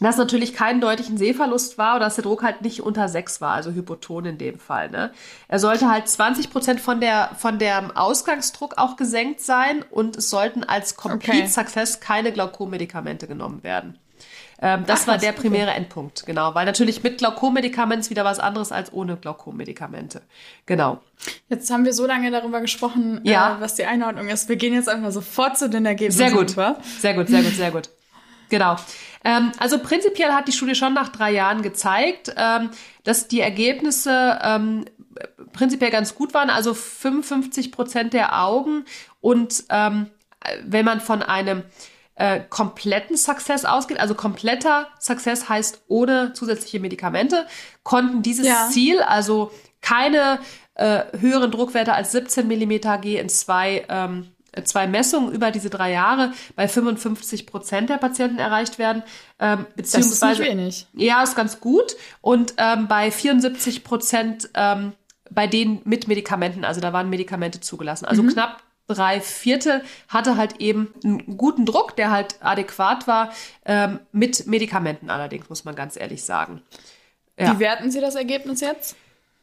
Dass 0.00 0.16
natürlich 0.16 0.54
keinen 0.54 0.80
deutlichen 0.80 1.16
Sehverlust 1.16 1.78
war 1.78 1.96
oder 1.96 2.06
dass 2.06 2.16
der 2.16 2.24
Druck 2.24 2.42
halt 2.42 2.62
nicht 2.62 2.80
unter 2.82 3.08
6 3.08 3.40
war, 3.40 3.52
also 3.54 3.70
Hypoton 3.72 4.24
in 4.24 4.38
dem 4.38 4.58
Fall. 4.58 4.90
Ne? 4.90 5.12
Er 5.48 5.58
sollte 5.60 5.88
halt 5.88 6.08
20 6.08 6.50
Prozent 6.50 6.80
von 6.80 7.00
der 7.00 7.30
von 7.38 7.58
dem 7.58 7.90
Ausgangsdruck 7.92 8.78
auch 8.78 8.96
gesenkt 8.96 9.40
sein 9.42 9.84
und 9.90 10.16
es 10.16 10.30
sollten 10.30 10.64
als 10.64 10.96
Complete 10.96 11.44
Okay. 11.44 11.46
Success 11.46 12.00
keine 12.00 12.32
Glaukommedikamente 12.32 13.28
genommen 13.28 13.62
werden. 13.62 13.98
Ähm, 14.64 14.84
das 14.86 15.02
Ach, 15.02 15.08
war 15.08 15.18
der 15.18 15.32
primäre 15.32 15.70
okay. 15.70 15.78
Endpunkt, 15.78 16.24
genau. 16.24 16.54
Weil 16.54 16.66
natürlich 16.66 17.02
mit 17.02 17.18
Glaukommedikament 17.18 18.08
wieder 18.10 18.24
was 18.24 18.38
anderes 18.38 18.70
als 18.70 18.92
ohne 18.92 19.16
Glaukommedikamente. 19.16 20.22
Genau. 20.66 21.00
Jetzt 21.48 21.68
haben 21.72 21.84
wir 21.84 21.92
so 21.92 22.06
lange 22.06 22.30
darüber 22.30 22.60
gesprochen, 22.60 23.20
ja. 23.24 23.56
äh, 23.56 23.60
was 23.60 23.74
die 23.74 23.84
Einordnung 23.84 24.28
ist. 24.28 24.48
Wir 24.48 24.54
gehen 24.54 24.72
jetzt 24.72 24.88
einfach 24.88 25.10
sofort 25.10 25.58
zu 25.58 25.68
den 25.68 25.84
Ergebnissen. 25.84 26.18
Sehr 26.18 26.30
gut. 26.30 26.52
Über. 26.52 26.76
Sehr 27.00 27.14
gut, 27.14 27.28
sehr 27.28 27.42
gut, 27.42 27.54
sehr 27.54 27.70
gut. 27.72 27.90
Genau. 28.50 28.76
Ähm, 29.24 29.50
also 29.58 29.78
prinzipiell 29.78 30.30
hat 30.30 30.46
die 30.46 30.52
Studie 30.52 30.76
schon 30.76 30.94
nach 30.94 31.08
drei 31.08 31.32
Jahren 31.32 31.62
gezeigt, 31.62 32.32
ähm, 32.36 32.70
dass 33.02 33.26
die 33.26 33.40
Ergebnisse 33.40 34.38
ähm, 34.42 34.84
prinzipiell 35.52 35.90
ganz 35.90 36.14
gut 36.14 36.34
waren. 36.34 36.50
Also 36.50 36.72
55 36.72 37.72
Prozent 37.72 38.12
der 38.12 38.40
Augen 38.40 38.84
und 39.20 39.64
ähm, 39.70 40.06
wenn 40.64 40.84
man 40.84 41.00
von 41.00 41.22
einem 41.22 41.64
äh, 42.14 42.40
kompletten 42.48 43.16
Success 43.16 43.64
ausgeht, 43.64 43.98
also 43.98 44.14
kompletter 44.14 44.88
Success 45.00 45.48
heißt 45.48 45.82
ohne 45.88 46.32
zusätzliche 46.34 46.80
Medikamente, 46.80 47.46
konnten 47.82 48.22
dieses 48.22 48.46
ja. 48.46 48.68
Ziel, 48.70 49.00
also 49.00 49.50
keine 49.80 50.38
äh, 50.74 51.04
höheren 51.18 51.50
Druckwerte 51.50 51.92
als 51.92 52.12
17 52.12 52.46
Millimeter 52.46 52.98
G 52.98 53.18
in 53.18 53.28
zwei 53.28 53.84
ähm, 53.88 54.28
zwei 54.64 54.86
Messungen 54.86 55.32
über 55.32 55.50
diese 55.50 55.70
drei 55.70 55.92
Jahre 55.92 56.32
bei 56.56 56.68
55 56.68 57.46
Prozent 57.46 57.88
der 57.88 57.96
Patienten 57.96 58.38
erreicht 58.38 58.78
werden. 58.78 59.02
Ähm, 59.38 59.66
beziehungsweise, 59.76 60.20
das 60.20 60.32
ist 60.32 60.38
nicht 60.40 60.50
wenig. 60.50 60.86
Ja, 60.92 61.22
ist 61.22 61.36
ganz 61.36 61.58
gut. 61.58 61.96
Und 62.20 62.54
ähm, 62.58 62.86
bei 62.86 63.10
74 63.10 63.82
Prozent 63.82 64.50
ähm, 64.52 64.92
bei 65.30 65.46
denen 65.46 65.80
mit 65.84 66.08
Medikamenten, 66.08 66.64
also 66.64 66.80
da 66.80 66.92
waren 66.92 67.08
Medikamente 67.08 67.60
zugelassen. 67.60 68.04
Also 68.04 68.22
mhm. 68.22 68.28
knapp 68.28 68.62
drei 68.94 69.20
Viertel 69.20 69.82
hatte 70.08 70.36
halt 70.36 70.60
eben 70.60 70.92
einen 71.04 71.36
guten 71.36 71.66
Druck, 71.66 71.96
der 71.96 72.10
halt 72.10 72.36
adäquat 72.40 73.06
war, 73.06 73.32
ähm, 73.64 74.00
mit 74.12 74.46
Medikamenten 74.46 75.10
allerdings, 75.10 75.48
muss 75.48 75.64
man 75.64 75.74
ganz 75.74 75.96
ehrlich 75.96 76.24
sagen. 76.24 76.62
Ja. 77.38 77.54
Wie 77.54 77.58
werten 77.58 77.90
Sie 77.90 78.00
das 78.00 78.14
Ergebnis 78.14 78.60
jetzt? 78.60 78.96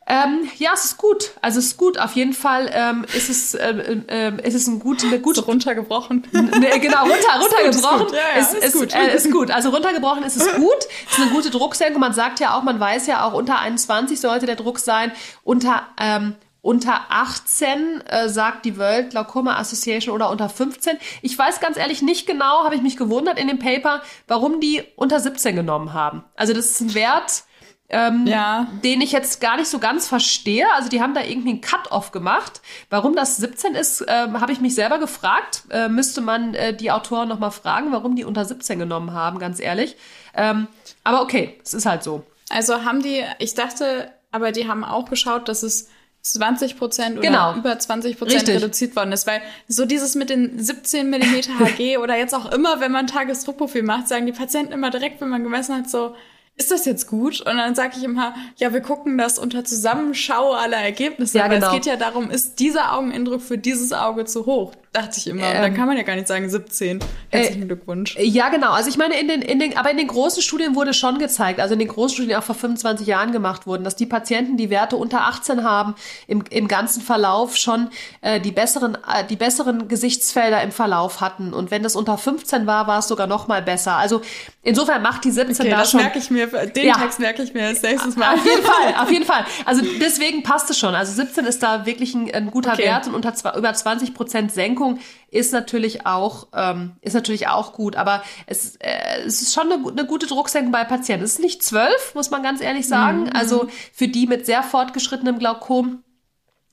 Ähm, 0.09 0.49
ja, 0.57 0.71
es 0.73 0.85
ist 0.85 0.97
gut. 0.97 1.33
Also 1.41 1.59
es 1.59 1.67
ist 1.67 1.77
gut. 1.77 1.99
Auf 1.99 2.13
jeden 2.13 2.33
Fall 2.33 2.71
ähm, 2.73 3.05
ist 3.15 3.29
es 3.29 3.53
ähm, 3.53 4.05
ähm, 4.07 4.39
ist 4.39 4.55
es 4.55 4.65
ein 4.65 4.79
gut, 4.79 5.03
eine 5.03 5.19
gute 5.19 5.41
so 5.41 5.45
runtergebrochen. 5.45 6.25
Ne, 6.31 6.79
genau 6.79 7.03
runter 7.03 7.39
runtergebrochen. 7.39 7.67
Ist, 7.79 7.83
gut, 7.83 7.99
ist, 7.99 7.99
gut. 7.99 8.11
Ja, 8.11 8.17
ja, 8.17 8.39
ist, 8.39 8.53
ist, 8.55 8.73
gut. 8.73 8.95
Äh, 8.95 9.15
ist 9.15 9.31
gut. 9.31 9.51
Also 9.51 9.69
runtergebrochen 9.69 10.23
ist 10.23 10.35
es 10.35 10.55
gut. 10.55 10.87
Es 11.05 11.17
ist 11.17 11.21
eine 11.21 11.31
gute 11.31 11.51
Drucksenkung. 11.51 11.99
Man 12.01 12.13
sagt 12.13 12.39
ja 12.39 12.57
auch, 12.57 12.63
man 12.63 12.79
weiß 12.79 13.05
ja 13.05 13.23
auch 13.23 13.33
unter 13.33 13.59
21 13.59 14.19
sollte 14.19 14.47
der 14.47 14.55
Druck 14.55 14.79
sein. 14.79 15.11
Unter 15.43 15.85
ähm, 16.01 16.35
unter 16.61 17.05
18 17.09 18.01
äh, 18.01 18.29
sagt 18.29 18.65
die 18.65 18.77
World 18.77 19.11
Glaucoma 19.11 19.57
Association 19.57 20.13
oder 20.13 20.29
unter 20.29 20.49
15. 20.49 20.97
Ich 21.21 21.37
weiß 21.37 21.59
ganz 21.59 21.77
ehrlich 21.77 22.01
nicht 22.01 22.27
genau, 22.27 22.63
habe 22.63 22.75
ich 22.75 22.81
mich 22.81 22.97
gewundert 22.97 23.39
in 23.39 23.47
dem 23.47 23.59
Paper, 23.59 24.01
warum 24.27 24.59
die 24.59 24.83
unter 24.95 25.19
17 25.19 25.55
genommen 25.55 25.93
haben. 25.93 26.23
Also 26.35 26.53
das 26.53 26.65
ist 26.65 26.81
ein 26.81 26.93
Wert, 26.93 27.43
ähm, 27.89 28.27
ja. 28.27 28.67
den 28.83 29.01
ich 29.01 29.11
jetzt 29.11 29.41
gar 29.41 29.57
nicht 29.57 29.67
so 29.67 29.79
ganz 29.79 30.07
verstehe. 30.07 30.65
Also 30.75 30.89
die 30.89 31.01
haben 31.01 31.13
da 31.13 31.23
irgendwie 31.23 31.49
einen 31.49 31.61
Cut-off 31.61 32.11
gemacht. 32.11 32.61
Warum 32.89 33.15
das 33.15 33.37
17 33.37 33.75
ist, 33.75 34.01
äh, 34.01 34.27
habe 34.33 34.51
ich 34.51 34.59
mich 34.59 34.75
selber 34.75 34.99
gefragt. 34.99 35.63
Äh, 35.69 35.87
müsste 35.89 36.21
man 36.21 36.53
äh, 36.53 36.75
die 36.75 36.91
Autoren 36.91 37.29
noch 37.29 37.39
mal 37.39 37.51
fragen, 37.51 37.91
warum 37.91 38.15
die 38.15 38.25
unter 38.25 38.45
17 38.45 38.79
genommen 38.79 39.13
haben, 39.13 39.39
ganz 39.39 39.59
ehrlich. 39.59 39.95
Ähm, 40.35 40.67
aber 41.03 41.21
okay, 41.21 41.59
es 41.63 41.73
ist 41.73 41.85
halt 41.85 42.03
so. 42.03 42.23
Also 42.49 42.83
haben 42.83 43.01
die, 43.01 43.23
ich 43.39 43.53
dachte, 43.53 44.11
aber 44.31 44.51
die 44.51 44.67
haben 44.67 44.83
auch 44.83 45.09
geschaut, 45.09 45.47
dass 45.47 45.63
es 45.63 45.89
20 46.33 46.77
Prozent 46.77 47.17
oder 47.17 47.27
genau. 47.27 47.55
über 47.55 47.77
20 47.77 48.17
Prozent 48.17 48.47
reduziert 48.49 48.95
worden 48.95 49.11
ist. 49.11 49.27
Weil 49.27 49.41
so 49.67 49.85
dieses 49.85 50.15
mit 50.15 50.29
den 50.29 50.61
17 50.61 51.09
Millimeter 51.09 51.51
HG 51.59 51.97
oder 52.03 52.17
jetzt 52.17 52.33
auch 52.33 52.51
immer, 52.51 52.79
wenn 52.79 52.91
man 52.91 53.07
Tagesdruckprofil 53.07 53.83
macht, 53.83 54.07
sagen 54.07 54.25
die 54.25 54.31
Patienten 54.31 54.73
immer 54.73 54.89
direkt, 54.89 55.21
wenn 55.21 55.29
man 55.29 55.43
gemessen 55.43 55.75
hat, 55.75 55.89
so, 55.89 56.15
ist 56.59 56.71
das 56.71 56.85
jetzt 56.85 57.07
gut? 57.07 57.39
Und 57.39 57.57
dann 57.57 57.73
sage 57.73 57.93
ich 57.97 58.03
immer, 58.03 58.35
ja, 58.57 58.73
wir 58.73 58.81
gucken 58.81 59.17
das 59.17 59.39
unter 59.39 59.63
Zusammenschau 59.63 60.51
aller 60.51 60.77
Ergebnisse. 60.77 61.37
Ja, 61.37 61.47
genau. 61.47 61.67
es 61.67 61.71
geht 61.71 61.85
ja 61.85 61.95
darum, 61.95 62.29
ist 62.29 62.59
dieser 62.59 62.93
Augenindruck 62.93 63.41
für 63.41 63.57
dieses 63.57 63.93
Auge 63.93 64.25
zu 64.25 64.45
hoch? 64.45 64.73
Dachte 64.91 65.19
ich 65.19 65.27
immer. 65.27 65.43
Ähm, 65.43 65.61
dann 65.61 65.73
kann 65.75 65.85
man 65.85 65.97
ja 65.97 66.03
gar 66.03 66.15
nicht 66.15 66.27
sagen 66.27 66.49
17. 66.49 66.99
Herzlichen 67.29 67.61
äh, 67.61 67.65
Glückwunsch. 67.67 68.15
Ja, 68.17 68.49
genau. 68.49 68.71
Also 68.71 68.89
ich 68.89 68.97
meine, 68.97 69.19
in 69.19 69.27
den, 69.27 69.43
in 69.43 69.59
den, 69.59 69.77
aber 69.77 69.91
in 69.91 69.97
den 69.97 70.07
großen 70.07 70.41
Studien 70.41 70.73
wurde 70.73 70.95
schon 70.95 71.19
gezeigt, 71.19 71.59
also 71.59 71.73
in 71.73 71.79
den 71.79 71.89
großen 71.89 72.15
Studien, 72.15 72.29
die 72.29 72.35
auch 72.35 72.43
vor 72.43 72.55
25 72.55 73.05
Jahren 73.05 73.31
gemacht 73.31 73.67
wurden, 73.67 73.83
dass 73.83 73.95
die 73.95 74.07
Patienten, 74.07 74.57
die 74.57 74.71
Werte 74.71 74.95
unter 74.95 75.27
18 75.27 75.63
haben, 75.63 75.93
im, 76.25 76.43
im 76.49 76.67
ganzen 76.67 77.03
Verlauf 77.03 77.55
schon 77.55 77.89
äh, 78.21 78.39
die 78.39 78.51
besseren, 78.51 78.95
äh, 78.95 79.23
die 79.29 79.35
besseren 79.35 79.87
Gesichtsfelder 79.87 80.63
im 80.63 80.71
Verlauf 80.71 81.21
hatten. 81.21 81.53
Und 81.53 81.69
wenn 81.69 81.83
das 81.83 81.95
unter 81.95 82.17
15 82.17 82.65
war, 82.65 82.87
war 82.87 82.97
es 82.97 83.07
sogar 83.07 83.27
noch 83.27 83.47
mal 83.47 83.61
besser. 83.61 83.95
Also 83.95 84.21
insofern 84.63 85.03
macht 85.03 85.23
die 85.23 85.29
17 85.29 85.67
okay, 85.67 85.69
da 85.69 85.81
das 85.81 85.91
schon. 85.91 86.01
merke 86.01 86.17
ich 86.17 86.31
mir, 86.31 86.47
den 86.47 86.87
ja. 86.87 86.95
Text 86.95 87.19
merke 87.19 87.43
ich 87.43 87.53
mir 87.53 87.69
das 87.69 87.83
nächstes 87.83 88.15
Mal. 88.15 88.33
Auf 88.33 88.43
jeden 88.43 88.63
Fall, 88.63 88.95
auf 89.03 89.11
jeden 89.11 89.25
Fall. 89.25 89.45
Also 89.65 89.83
deswegen 90.01 90.41
passt 90.41 90.67
es 90.71 90.79
schon. 90.79 90.95
Also 90.95 91.13
17 91.13 91.45
ist 91.45 91.61
da 91.61 91.85
wirklich 91.85 92.15
ein, 92.15 92.33
ein 92.33 92.49
guter 92.49 92.73
okay. 92.73 92.85
Wert 92.85 93.05
und 93.05 93.13
unter 93.13 93.55
über 93.55 93.71
20 93.71 94.15
Prozent 94.15 94.51
Senkung 94.51 94.78
Senkung 94.79 94.99
ist 95.29 95.53
natürlich 95.53 96.05
auch, 96.05 96.47
ähm, 96.55 96.93
ist 97.01 97.13
natürlich 97.13 97.47
auch 97.47 97.73
gut, 97.73 97.95
aber 97.95 98.23
es, 98.47 98.77
äh, 98.77 99.21
es 99.25 99.41
ist 99.41 99.53
schon 99.53 99.71
eine, 99.71 99.87
eine 99.87 100.05
gute 100.05 100.25
Drucksenkung 100.25 100.71
bei 100.71 100.83
Patienten. 100.85 101.25
Es 101.25 101.33
ist 101.33 101.39
nicht 101.39 101.61
zwölf, 101.61 102.15
muss 102.15 102.31
man 102.31 102.41
ganz 102.41 102.61
ehrlich 102.61 102.87
sagen. 102.87 103.23
Mhm. 103.23 103.31
Also 103.33 103.67
für 103.93 104.07
die 104.07 104.25
mit 104.25 104.45
sehr 104.45 104.63
fortgeschrittenem 104.63 105.37
Glaukom 105.37 106.03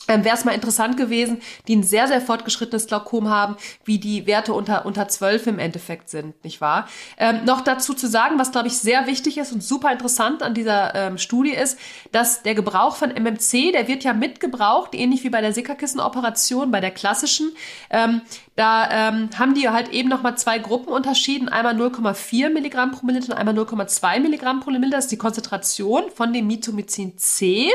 ähm, 0.09 0.25
wäre 0.25 0.37
es 0.37 0.45
mal 0.45 0.55
interessant 0.55 0.97
gewesen, 0.97 1.41
die 1.69 1.77
ein 1.77 1.83
sehr, 1.83 2.09
sehr 2.09 2.21
fortgeschrittenes 2.21 2.87
Glaukom 2.87 3.29
haben, 3.29 3.57
wie 3.85 3.99
die 3.99 4.27
Werte 4.27 4.53
unter, 4.53 4.87
unter 4.87 5.09
12 5.09 5.49
im 5.49 5.59
Endeffekt 5.59 6.09
sind, 6.09 6.43
nicht 6.45 6.61
wahr? 6.61 6.89
Ähm, 7.19 7.45
noch 7.45 7.61
dazu 7.61 7.95
zu 7.95 8.07
sagen, 8.07 8.39
was, 8.39 8.53
glaube 8.53 8.69
ich, 8.69 8.79
sehr 8.79 9.07
wichtig 9.07 9.39
ist 9.39 9.53
und 9.53 9.63
super 9.63 9.93
interessant 9.93 10.43
an 10.43 10.55
dieser 10.55 10.95
ähm, 10.95 11.19
Studie 11.19 11.51
ist, 11.53 11.79
dass 12.13 12.43
der 12.43 12.55
Gebrauch 12.55 12.97
von 12.97 13.11
MMC, 13.11 13.73
der 13.73 13.89
wird 13.89 14.05
ja 14.05 14.13
mitgebraucht, 14.13 14.95
ähnlich 14.95 15.25
wie 15.25 15.31
bei 15.31 15.41
der 15.41 15.53
Sickerkissen-Operation, 15.53 16.71
bei 16.71 16.81
der 16.81 16.91
klassischen. 16.91 17.53
Ähm, 17.91 18.23
da 18.57 18.91
ähm, 18.91 19.29
haben 19.39 19.55
die 19.55 19.69
halt 19.69 19.91
eben 19.91 20.09
nochmal 20.09 20.39
zwei 20.39 20.59
Gruppen 20.59 20.91
unterschieden. 20.91 21.51
Einmal 21.51 21.77
0,4 21.77 22.49
Milligramm 22.49 22.91
pro 22.91 23.05
Milliliter 23.05 23.35
und 23.35 23.39
einmal 23.39 23.55
0,2 23.55 24.21
Milligramm 24.21 24.61
pro 24.61 24.71
Milliliter. 24.71 24.97
Das 24.97 25.05
ist 25.05 25.13
die 25.13 25.19
Konzentration 25.19 26.05
von 26.15 26.33
dem 26.33 26.47
Mitomycin 26.47 27.19
C. 27.19 27.71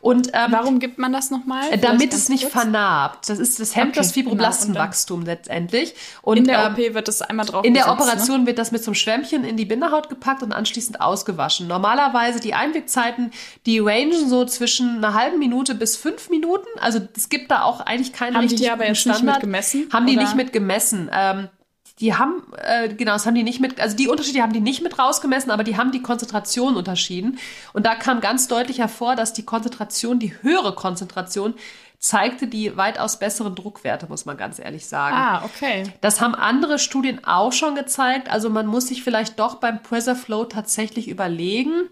Und 0.00 0.28
ähm, 0.28 0.46
warum 0.48 0.78
gibt 0.80 0.98
man 0.98 1.12
das 1.12 1.30
nochmal? 1.30 1.70
Äh, 1.70 1.76
damit 1.76 2.14
es 2.14 2.30
nicht 2.30 2.44
kurz? 2.44 2.54
vernarbt. 2.54 3.28
Das 3.28 3.38
ist 3.38 3.60
das 3.60 3.76
hemmt 3.76 3.90
okay, 3.90 4.00
das 4.00 4.12
Fibroblastenwachstum 4.12 5.20
genau. 5.20 5.32
letztendlich. 5.32 5.94
Und 6.22 6.38
in 6.38 6.44
der 6.44 6.64
ähm, 6.64 6.72
OP 6.72 6.94
wird 6.94 7.08
das 7.08 7.20
einmal 7.20 7.44
drauf. 7.44 7.62
In 7.66 7.74
der 7.74 7.84
gesetzt, 7.84 8.00
Operation 8.00 8.40
ne? 8.40 8.46
wird 8.46 8.58
das 8.58 8.72
mit 8.72 8.82
so 8.82 8.90
einem 8.90 8.94
Schwämmchen 8.94 9.44
in 9.44 9.58
die 9.58 9.66
Bindehaut 9.66 10.08
gepackt 10.08 10.42
und 10.42 10.52
anschließend 10.52 10.98
ausgewaschen. 10.98 11.66
Normalerweise 11.66 12.40
die 12.40 12.54
Einwegzeiten, 12.54 13.32
die 13.66 13.80
rangen 13.80 14.26
so 14.30 14.46
zwischen 14.46 14.96
einer 14.96 15.12
halben 15.12 15.38
Minute 15.38 15.74
bis 15.74 15.98
fünf 15.98 16.30
Minuten. 16.30 16.66
Also 16.80 17.00
es 17.14 17.28
gibt 17.28 17.50
da 17.50 17.64
auch 17.64 17.80
eigentlich 17.80 18.14
keine 18.14 18.36
Haben 18.36 18.44
richtig 18.44 18.60
die 18.60 18.70
aber 18.70 18.86
jetzt 18.86 19.00
Standard. 19.00 19.22
nicht 19.22 19.34
mit 19.34 19.40
gemessen? 19.42 19.88
Haben 19.92 20.06
die 20.06 20.21
nicht 20.22 20.36
mit 20.36 20.52
gemessen. 20.52 21.10
Ähm, 21.12 21.48
die 22.00 22.14
haben, 22.14 22.42
äh, 22.56 22.88
genau, 22.88 23.12
das 23.12 23.26
haben 23.26 23.34
die 23.34 23.42
nicht 23.42 23.60
mit, 23.60 23.80
also 23.80 23.96
die 23.96 24.08
Unterschiede 24.08 24.42
haben 24.42 24.52
die 24.52 24.60
nicht 24.60 24.82
mit 24.82 24.98
rausgemessen, 24.98 25.50
aber 25.50 25.62
die 25.62 25.76
haben 25.76 25.92
die 25.92 26.02
Konzentration 26.02 26.76
unterschieden. 26.76 27.38
Und 27.72 27.86
da 27.86 27.94
kam 27.94 28.20
ganz 28.20 28.48
deutlich 28.48 28.78
hervor, 28.78 29.14
dass 29.14 29.32
die 29.32 29.44
Konzentration, 29.44 30.18
die 30.18 30.34
höhere 30.42 30.74
Konzentration, 30.74 31.54
zeigte 32.02 32.48
die 32.48 32.76
weitaus 32.76 33.20
besseren 33.20 33.54
Druckwerte, 33.54 34.08
muss 34.08 34.24
man 34.24 34.36
ganz 34.36 34.58
ehrlich 34.58 34.86
sagen. 34.86 35.14
Ah, 35.16 35.44
okay. 35.44 35.84
Das 36.00 36.20
haben 36.20 36.34
andere 36.34 36.80
Studien 36.80 37.24
auch 37.24 37.52
schon 37.52 37.76
gezeigt. 37.76 38.28
Also 38.28 38.50
man 38.50 38.66
muss 38.66 38.88
sich 38.88 39.04
vielleicht 39.04 39.38
doch 39.38 39.56
beim 39.56 39.82
Pressure 39.82 40.16
Flow 40.16 40.44
tatsächlich 40.44 41.06
überlegen. 41.06 41.88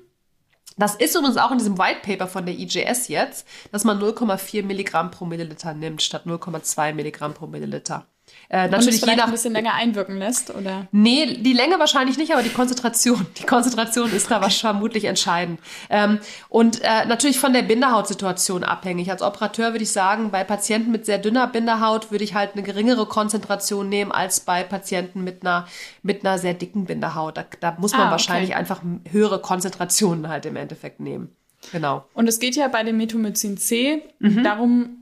Das 0.76 0.96
ist 0.96 1.14
übrigens 1.14 1.36
auch 1.36 1.52
in 1.52 1.58
diesem 1.58 1.78
White 1.78 2.00
Paper 2.02 2.26
von 2.26 2.44
der 2.44 2.58
IGS 2.58 3.06
jetzt, 3.06 3.46
dass 3.70 3.84
man 3.84 4.00
0,4 4.00 4.64
Milligramm 4.64 5.12
pro 5.12 5.26
Milliliter 5.26 5.74
nimmt 5.74 6.02
statt 6.02 6.22
0,2 6.26 6.92
Milligramm 6.92 7.34
pro 7.34 7.46
Milliliter. 7.46 8.06
Äh, 8.48 8.68
natürlich 8.68 9.00
je 9.00 9.16
nach 9.16 9.26
ein 9.26 9.30
bisschen 9.30 9.52
länger 9.52 9.74
einwirken 9.74 10.18
lässt, 10.18 10.54
oder? 10.54 10.86
Nee, 10.90 11.38
die 11.40 11.52
Länge 11.52 11.78
wahrscheinlich 11.78 12.18
nicht, 12.18 12.32
aber 12.32 12.42
die 12.42 12.50
Konzentration. 12.50 13.26
Die 13.38 13.44
Konzentration 13.44 14.12
ist 14.12 14.30
da 14.30 14.40
was 14.40 14.56
vermutlich 14.58 15.04
entscheidend. 15.04 15.60
Ähm, 15.88 16.18
und 16.48 16.80
äh, 16.82 17.04
natürlich 17.06 17.38
von 17.38 17.52
der 17.52 17.62
Bindehautsituation 17.62 18.64
abhängig. 18.64 19.10
Als 19.10 19.22
Operateur 19.22 19.72
würde 19.72 19.84
ich 19.84 19.92
sagen, 19.92 20.30
bei 20.30 20.42
Patienten 20.42 20.90
mit 20.90 21.06
sehr 21.06 21.18
dünner 21.18 21.46
Bindehaut 21.46 22.10
würde 22.10 22.24
ich 22.24 22.34
halt 22.34 22.54
eine 22.54 22.62
geringere 22.62 23.06
Konzentration 23.06 23.88
nehmen 23.88 24.10
als 24.10 24.40
bei 24.40 24.64
Patienten 24.64 25.22
mit 25.22 25.42
einer, 25.42 25.66
mit 26.02 26.24
einer 26.24 26.38
sehr 26.38 26.54
dicken 26.54 26.86
Bindehaut. 26.86 27.36
Da, 27.36 27.44
da 27.60 27.76
muss 27.78 27.92
man 27.92 28.00
ah, 28.00 28.04
okay. 28.04 28.10
wahrscheinlich 28.12 28.56
einfach 28.56 28.82
höhere 29.10 29.40
Konzentrationen 29.40 30.28
halt 30.28 30.46
im 30.46 30.56
Endeffekt 30.56 31.00
nehmen. 31.00 31.34
Genau. 31.72 32.04
Und 32.14 32.28
es 32.28 32.38
geht 32.38 32.56
ja 32.56 32.68
bei 32.68 32.82
dem 32.82 32.96
Metomycin 32.96 33.58
C 33.58 34.02
mhm. 34.18 34.42
darum, 34.42 34.99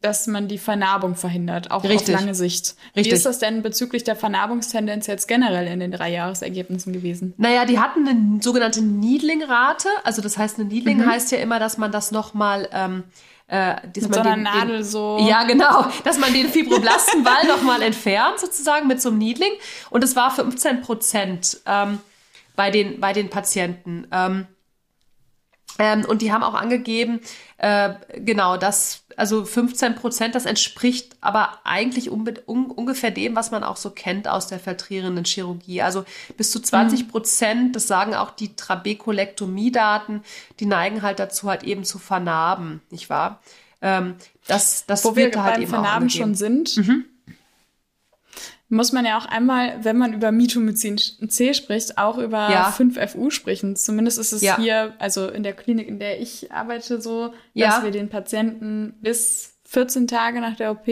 dass 0.00 0.26
man 0.26 0.48
die 0.48 0.58
Vernarbung 0.58 1.14
verhindert, 1.14 1.70
auch 1.70 1.84
Richtig. 1.84 2.14
auf 2.14 2.20
lange 2.20 2.34
Sicht. 2.34 2.76
Richtig. 2.94 3.12
Wie 3.12 3.16
ist 3.16 3.26
das 3.26 3.38
denn 3.38 3.62
bezüglich 3.62 4.04
der 4.04 4.16
Vernarbungstendenz 4.16 5.06
jetzt 5.06 5.26
generell 5.28 5.66
in 5.66 5.80
den 5.80 5.92
drei 5.92 6.10
Jahresergebnissen 6.10 6.92
gewesen? 6.92 7.34
Naja, 7.38 7.64
die 7.64 7.78
hatten 7.78 8.06
eine 8.06 8.42
sogenannte 8.42 8.82
Needling-Rate. 8.82 9.88
Also 10.02 10.20
das 10.20 10.36
heißt, 10.36 10.58
eine 10.58 10.68
Needling 10.68 10.98
mhm. 10.98 11.10
heißt 11.10 11.32
ja 11.32 11.38
immer, 11.38 11.58
dass 11.58 11.78
man 11.78 11.90
das 11.90 12.10
nochmal 12.10 12.68
ähm, 12.72 13.04
äh, 13.46 13.76
dass 13.92 14.04
mit 14.04 14.10
man 14.10 14.12
so 14.12 14.20
einer 14.20 14.34
den, 14.36 14.42
Nadel 14.42 14.76
den, 14.78 14.84
so. 14.84 15.18
Ja, 15.28 15.44
genau. 15.44 15.86
Dass 16.04 16.18
man 16.18 16.32
den 16.32 16.48
Fibroblastenball 16.48 17.46
nochmal 17.48 17.82
entfernt, 17.82 18.40
sozusagen, 18.40 18.86
mit 18.86 19.00
so 19.02 19.10
einem 19.10 19.18
Needling. 19.18 19.52
Und 19.90 20.02
es 20.04 20.16
war 20.16 20.30
15 20.30 20.80
Prozent. 20.80 21.58
Ähm, 21.66 22.00
bei 22.56 22.70
den, 22.70 23.00
bei 23.00 23.12
den 23.12 23.30
Patienten. 23.30 24.06
Ähm, 24.12 24.46
ähm, 25.78 26.04
und 26.04 26.22
die 26.22 26.32
haben 26.32 26.42
auch 26.42 26.54
angegeben, 26.54 27.20
äh, 27.58 27.94
genau, 28.16 28.56
dass 28.56 29.03
also 29.16 29.44
15 29.44 29.94
Prozent, 29.94 30.34
das 30.34 30.46
entspricht 30.46 31.16
aber 31.20 31.60
eigentlich 31.64 32.10
un 32.10 32.26
ungefähr 32.46 33.10
dem, 33.10 33.36
was 33.36 33.50
man 33.50 33.64
auch 33.64 33.76
so 33.76 33.90
kennt 33.90 34.28
aus 34.28 34.46
der 34.46 34.58
vertrierenden 34.58 35.24
Chirurgie. 35.24 35.82
Also 35.82 36.04
bis 36.36 36.50
zu 36.50 36.60
20 36.60 37.08
Prozent, 37.08 37.76
das 37.76 37.86
sagen 37.86 38.14
auch 38.14 38.30
die 38.30 38.56
Trabekulektomie-Daten, 38.56 40.22
die 40.60 40.66
neigen 40.66 41.02
halt 41.02 41.18
dazu, 41.18 41.48
halt 41.48 41.62
eben 41.62 41.84
zu 41.84 41.98
vernarben, 41.98 42.80
nicht 42.90 43.10
wahr? 43.10 43.40
Ähm, 43.82 44.16
das, 44.46 44.86
das 44.86 45.04
Wo 45.04 45.16
wir 45.16 45.30
halt 45.42 45.56
beim 45.56 45.66
Vernarben 45.66 46.10
schon 46.10 46.34
sind. 46.34 46.76
Mhm 46.76 47.04
muss 48.74 48.92
man 48.92 49.04
ja 49.04 49.16
auch 49.16 49.26
einmal, 49.26 49.82
wenn 49.82 49.96
man 49.96 50.12
über 50.12 50.32
Mitomycin 50.32 50.98
C 50.98 51.54
spricht, 51.54 51.96
auch 51.98 52.18
über 52.18 52.50
ja. 52.50 52.74
5FU 52.76 53.30
sprechen. 53.30 53.76
Zumindest 53.76 54.18
ist 54.18 54.32
es 54.32 54.42
ja. 54.42 54.56
hier, 54.56 54.94
also 54.98 55.28
in 55.28 55.42
der 55.42 55.54
Klinik, 55.54 55.88
in 55.88 55.98
der 55.98 56.20
ich 56.20 56.52
arbeite, 56.52 57.00
so, 57.00 57.28
dass 57.28 57.34
ja. 57.54 57.80
wir 57.82 57.90
den 57.90 58.08
Patienten 58.08 58.94
bis 59.00 59.54
14 59.64 60.06
Tage 60.06 60.40
nach 60.40 60.56
der 60.56 60.72
OP, 60.72 60.88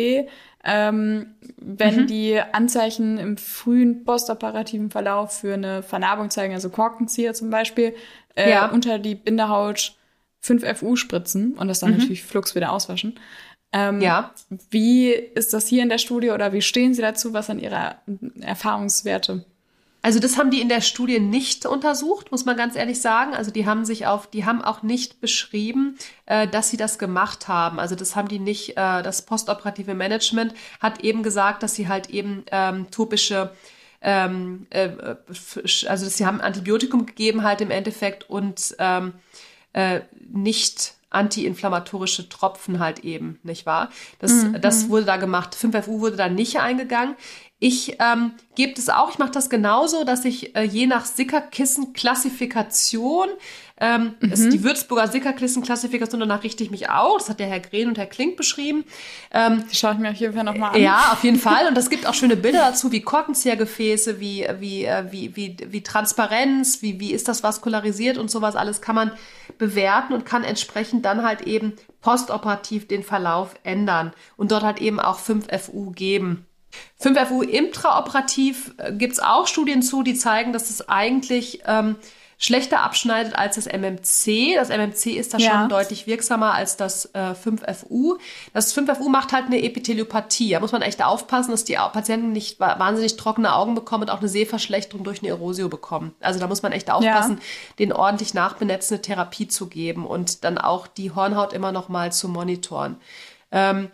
ähm, 0.65 1.35
wenn 1.57 2.03
mhm. 2.03 2.07
die 2.07 2.41
Anzeichen 2.41 3.19
im 3.19 3.37
frühen 3.37 4.05
postoperativen 4.05 4.91
Verlauf 4.91 5.41
für 5.41 5.55
eine 5.55 5.83
Vernarbung 5.83 6.31
zeigen, 6.31 6.55
also 6.55 6.71
Korkenzieher 6.71 7.35
zum 7.35 7.51
Beispiel, 7.51 7.95
äh, 8.35 8.69
unter 8.69 8.99
die 8.99 9.15
Bindehaut 9.15 9.97
5FU 10.45 10.97
spritzen 10.97 11.55
und 11.55 11.69
das 11.69 11.81
dann 11.81 11.93
mhm. 11.93 11.99
natürlich 11.99 12.25
flugs 12.25 12.55
wieder 12.55 12.73
auswaschen. 12.73 13.19
Ähm, 13.73 14.01
ja. 14.01 14.33
Wie 14.71 15.11
ist 15.11 15.53
das 15.53 15.67
hier 15.67 15.83
in 15.83 15.89
der 15.89 15.99
Studie 15.99 16.31
oder 16.31 16.53
wie 16.53 16.63
stehen 16.63 16.95
Sie 16.95 17.03
dazu? 17.03 17.33
Was 17.33 17.47
sind 17.47 17.61
Ihre 17.61 17.97
Erfahrungswerte? 18.41 19.45
Also 20.05 20.19
das 20.19 20.37
haben 20.37 20.51
die 20.51 20.61
in 20.61 20.69
der 20.69 20.81
Studie 20.81 21.21
nicht 21.21 21.65
untersucht, 21.65 22.33
muss 22.33 22.45
man 22.45 22.57
ganz 22.57 22.75
ehrlich 22.75 23.01
sagen. 23.01 23.35
Also 23.35 23.53
die 23.53 23.67
haben 23.67 23.85
sich 23.85 24.07
auf, 24.07 24.27
die 24.27 24.45
haben 24.45 24.61
auch 24.61 24.83
nicht 24.83 25.21
beschrieben, 25.21 25.97
äh, 26.27 26.49
dass 26.49 26.71
sie 26.71 26.77
das 26.77 26.99
gemacht 26.99 27.47
haben. 27.47 27.79
Also 27.79 27.95
das 27.95 28.17
haben 28.17 28.27
die 28.27 28.41
nicht. 28.41 28.71
Äh, 28.71 29.03
das 29.03 29.23
postoperative 29.23 29.95
Management 29.95 30.55
hat 30.81 31.03
eben 31.03 31.23
gesagt, 31.23 31.63
dass 31.63 31.77
sie 31.77 31.87
halt 31.87 32.11
eben 32.11 32.45
ähm, 32.51 32.91
topische 32.91 33.53
ähm, 34.03 34.67
äh, 34.71 34.91
also 35.87 36.09
sie 36.09 36.27
haben 36.27 36.41
Antibiotikum 36.41 37.07
gegeben 37.07 37.45
halt 37.45 37.61
im 37.61 37.71
Endeffekt 37.71 38.29
und 38.29 38.75
ähm, 38.81 39.13
äh, 39.73 40.01
nicht 40.33 40.95
antiinflammatorische 41.15 42.29
Tropfen 42.29 42.79
halt 42.79 43.01
eben, 43.01 43.39
nicht 43.43 43.67
wahr? 43.67 43.91
Das, 44.19 44.33
mhm. 44.33 44.61
das 44.61 44.89
wurde 44.89 45.05
da 45.05 45.17
gemacht. 45.17 45.55
5FU 45.55 46.01
wurde 46.01 46.17
da 46.17 46.29
nicht 46.29 46.61
eingegangen. 46.61 47.17
Ich 47.63 47.97
ähm, 48.01 48.33
gebe 48.57 48.75
das 48.75 48.89
auch, 48.89 49.13
ich 49.13 49.19
mache 49.19 49.31
das 49.31 49.49
genauso, 49.49 50.03
dass 50.03 50.25
ich 50.25 50.57
äh, 50.57 50.65
je 50.65 50.89
nach 50.89 51.05
Sickerkissen-Klassifikation, 51.05 53.29
ähm, 53.79 54.17
mhm. 54.19 54.33
ist 54.33 54.53
die 54.53 54.65
Würzburger 54.65 55.07
Sickerkissen-Klassifikation, 55.07 56.19
danach 56.19 56.43
richte 56.43 56.65
ich 56.65 56.73
mich 56.73 56.91
auch, 56.91 57.19
das 57.19 57.29
hat 57.29 57.39
der 57.39 57.47
Herr 57.47 57.61
Green 57.61 57.87
und 57.87 57.99
Herr 57.99 58.07
Klink 58.07 58.37
beschrieben. 58.37 58.83
Ähm, 59.31 59.63
die 59.71 59.77
schaue 59.77 59.93
ich 59.93 60.01
mir 60.01 60.11
auf 60.11 60.17
jeden 60.17 60.35
Fall 60.35 60.43
nochmal 60.43 60.75
an. 60.75 60.83
Ja, 60.83 61.13
auf 61.13 61.23
jeden 61.23 61.39
Fall. 61.39 61.69
Und 61.69 61.79
es 61.79 61.89
gibt 61.89 62.05
auch 62.05 62.15
schöne 62.15 62.35
Bilder 62.35 62.59
dazu, 62.59 62.91
wie 62.91 63.01
Korkenziehergefäße, 63.01 64.19
wie, 64.19 64.45
wie, 64.59 64.85
äh, 64.85 65.05
wie, 65.13 65.37
wie, 65.37 65.57
wie 65.65 65.85
Transparenz, 65.85 66.83
wie, 66.83 66.99
wie 66.99 67.13
ist 67.13 67.29
das 67.29 67.45
vaskularisiert 67.45 68.19
und 68.19 68.29
sowas 68.29 68.57
alles 68.57 68.81
kann 68.81 68.97
man 68.97 69.13
bewerten 69.59 70.15
und 70.15 70.27
kann 70.27 70.43
entsprechend 70.43 71.05
dann 71.05 71.23
halt 71.23 71.43
eben 71.43 71.75
postoperativ 72.01 72.89
den 72.89 73.05
Verlauf 73.05 73.55
ändern 73.63 74.13
und 74.37 74.51
dort 74.51 74.65
halt 74.65 74.81
eben 74.81 74.99
auch 74.99 75.21
5FU 75.21 75.95
geben. 75.95 76.45
5FU 77.01 77.43
intraoperativ 77.43 78.75
äh, 78.79 78.93
gibt 78.93 79.15
es 79.15 79.19
auch 79.21 79.47
Studien 79.47 79.83
zu, 79.83 80.03
die 80.03 80.15
zeigen, 80.15 80.53
dass 80.53 80.71
es 80.71 80.89
eigentlich 80.89 81.63
ähm, 81.67 81.97
schlechter 82.43 82.81
abschneidet 82.81 83.37
als 83.37 83.55
das 83.55 83.67
MMC. 83.67 84.57
Das 84.57 84.69
MMC 84.69 85.17
ist 85.17 85.33
da 85.33 85.39
ja. 85.39 85.53
schon 85.53 85.69
deutlich 85.69 86.09
wirksamer 86.09 86.53
als 86.53 86.77
das 86.77 87.07
äh, 87.15 87.35
5FU. 87.35 88.19
Das 88.53 88.77
5FU 88.77 89.09
macht 89.09 89.33
halt 89.33 89.47
eine 89.47 89.63
Epitheliopathie. 89.63 90.51
Da 90.51 90.59
muss 90.59 90.73
man 90.73 90.83
echt 90.83 91.05
aufpassen, 91.05 91.53
dass 91.53 91.65
die 91.65 91.75
Patienten 91.75 92.33
nicht 92.33 92.59
wahnsinnig 92.59 93.17
trockene 93.17 93.55
Augen 93.55 93.77
bekommen 93.77 94.05
und 94.05 94.11
auch 94.11 94.19
eine 94.19 94.29
Sehverschlechterung 94.29 95.05
durch 95.05 95.21
eine 95.21 95.29
Erosio 95.29 95.69
bekommen. 95.69 96.17
Also 96.21 96.41
da 96.41 96.49
muss 96.49 96.63
man 96.63 96.73
echt 96.73 96.91
aufpassen, 96.91 97.37
ja. 97.39 97.75
den 97.79 97.93
ordentlich 97.93 98.35
nachbenetzende 98.35 99.03
Therapie 99.03 99.47
zu 99.47 99.69
geben 99.69 100.05
und 100.05 100.43
dann 100.43 100.59
auch 100.59 100.89
die 100.89 101.13
Hornhaut 101.13 101.53
immer 101.53 101.71
noch 101.71 101.89
mal 101.89 102.11
zu 102.11 102.29
monitoren. 102.29 102.97
Ähm, 103.53 103.89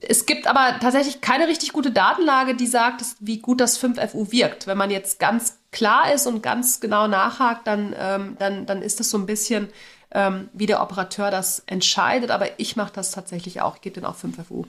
es 0.00 0.24
gibt 0.26 0.46
aber 0.46 0.78
tatsächlich 0.80 1.20
keine 1.20 1.46
richtig 1.46 1.72
gute 1.72 1.90
Datenlage, 1.90 2.54
die 2.54 2.66
sagt, 2.66 3.04
wie 3.20 3.38
gut 3.38 3.60
das 3.60 3.82
5FU 3.82 4.32
wirkt. 4.32 4.66
Wenn 4.66 4.78
man 4.78 4.90
jetzt 4.90 5.18
ganz 5.18 5.58
klar 5.72 6.12
ist 6.12 6.26
und 6.26 6.42
ganz 6.42 6.80
genau 6.80 7.06
nachhakt, 7.06 7.66
dann, 7.66 7.94
ähm, 7.98 8.36
dann, 8.38 8.66
dann 8.66 8.82
ist 8.82 8.98
das 9.00 9.10
so 9.10 9.18
ein 9.18 9.26
bisschen, 9.26 9.68
ähm, 10.12 10.48
wie 10.52 10.66
der 10.66 10.82
Operateur 10.82 11.30
das 11.30 11.62
entscheidet. 11.66 12.30
Aber 12.30 12.58
ich 12.58 12.76
mache 12.76 12.92
das 12.94 13.10
tatsächlich 13.10 13.60
auch. 13.60 13.76
Ich 13.76 13.82
gebe 13.82 13.94
den 13.94 14.04
auch 14.06 14.16
5FU. 14.16 14.64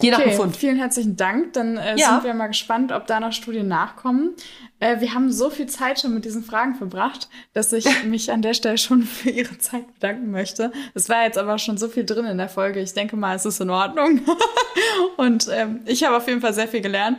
Je 0.00 0.12
okay, 0.12 0.24
nach 0.24 0.30
Befund. 0.30 0.56
Vielen 0.56 0.78
herzlichen 0.78 1.16
Dank. 1.16 1.52
Dann 1.54 1.76
äh, 1.76 1.96
ja. 1.96 2.12
sind 2.12 2.24
wir 2.24 2.34
mal 2.34 2.46
gespannt, 2.46 2.92
ob 2.92 3.06
da 3.06 3.20
noch 3.20 3.32
Studien 3.32 3.68
nachkommen. 3.68 4.34
Äh, 4.80 5.00
wir 5.00 5.14
haben 5.14 5.32
so 5.32 5.50
viel 5.50 5.66
Zeit 5.66 6.00
schon 6.00 6.14
mit 6.14 6.24
diesen 6.24 6.44
Fragen 6.44 6.74
verbracht, 6.74 7.28
dass 7.52 7.72
ich 7.72 7.86
mich 8.04 8.30
an 8.32 8.42
der 8.42 8.54
Stelle 8.54 8.78
schon 8.78 9.02
für 9.02 9.30
Ihre 9.30 9.58
Zeit 9.58 9.92
bedanken 9.94 10.30
möchte. 10.30 10.72
Es 10.94 11.08
war 11.08 11.24
jetzt 11.24 11.38
aber 11.38 11.58
schon 11.58 11.78
so 11.78 11.88
viel 11.88 12.04
drin 12.04 12.26
in 12.26 12.38
der 12.38 12.48
Folge. 12.48 12.80
Ich 12.80 12.94
denke 12.94 13.16
mal, 13.16 13.34
es 13.34 13.44
ist 13.44 13.60
in 13.60 13.70
Ordnung. 13.70 14.20
Und 15.16 15.48
ähm, 15.52 15.80
ich 15.86 16.04
habe 16.04 16.16
auf 16.16 16.28
jeden 16.28 16.40
Fall 16.40 16.54
sehr 16.54 16.68
viel 16.68 16.80
gelernt. 16.80 17.18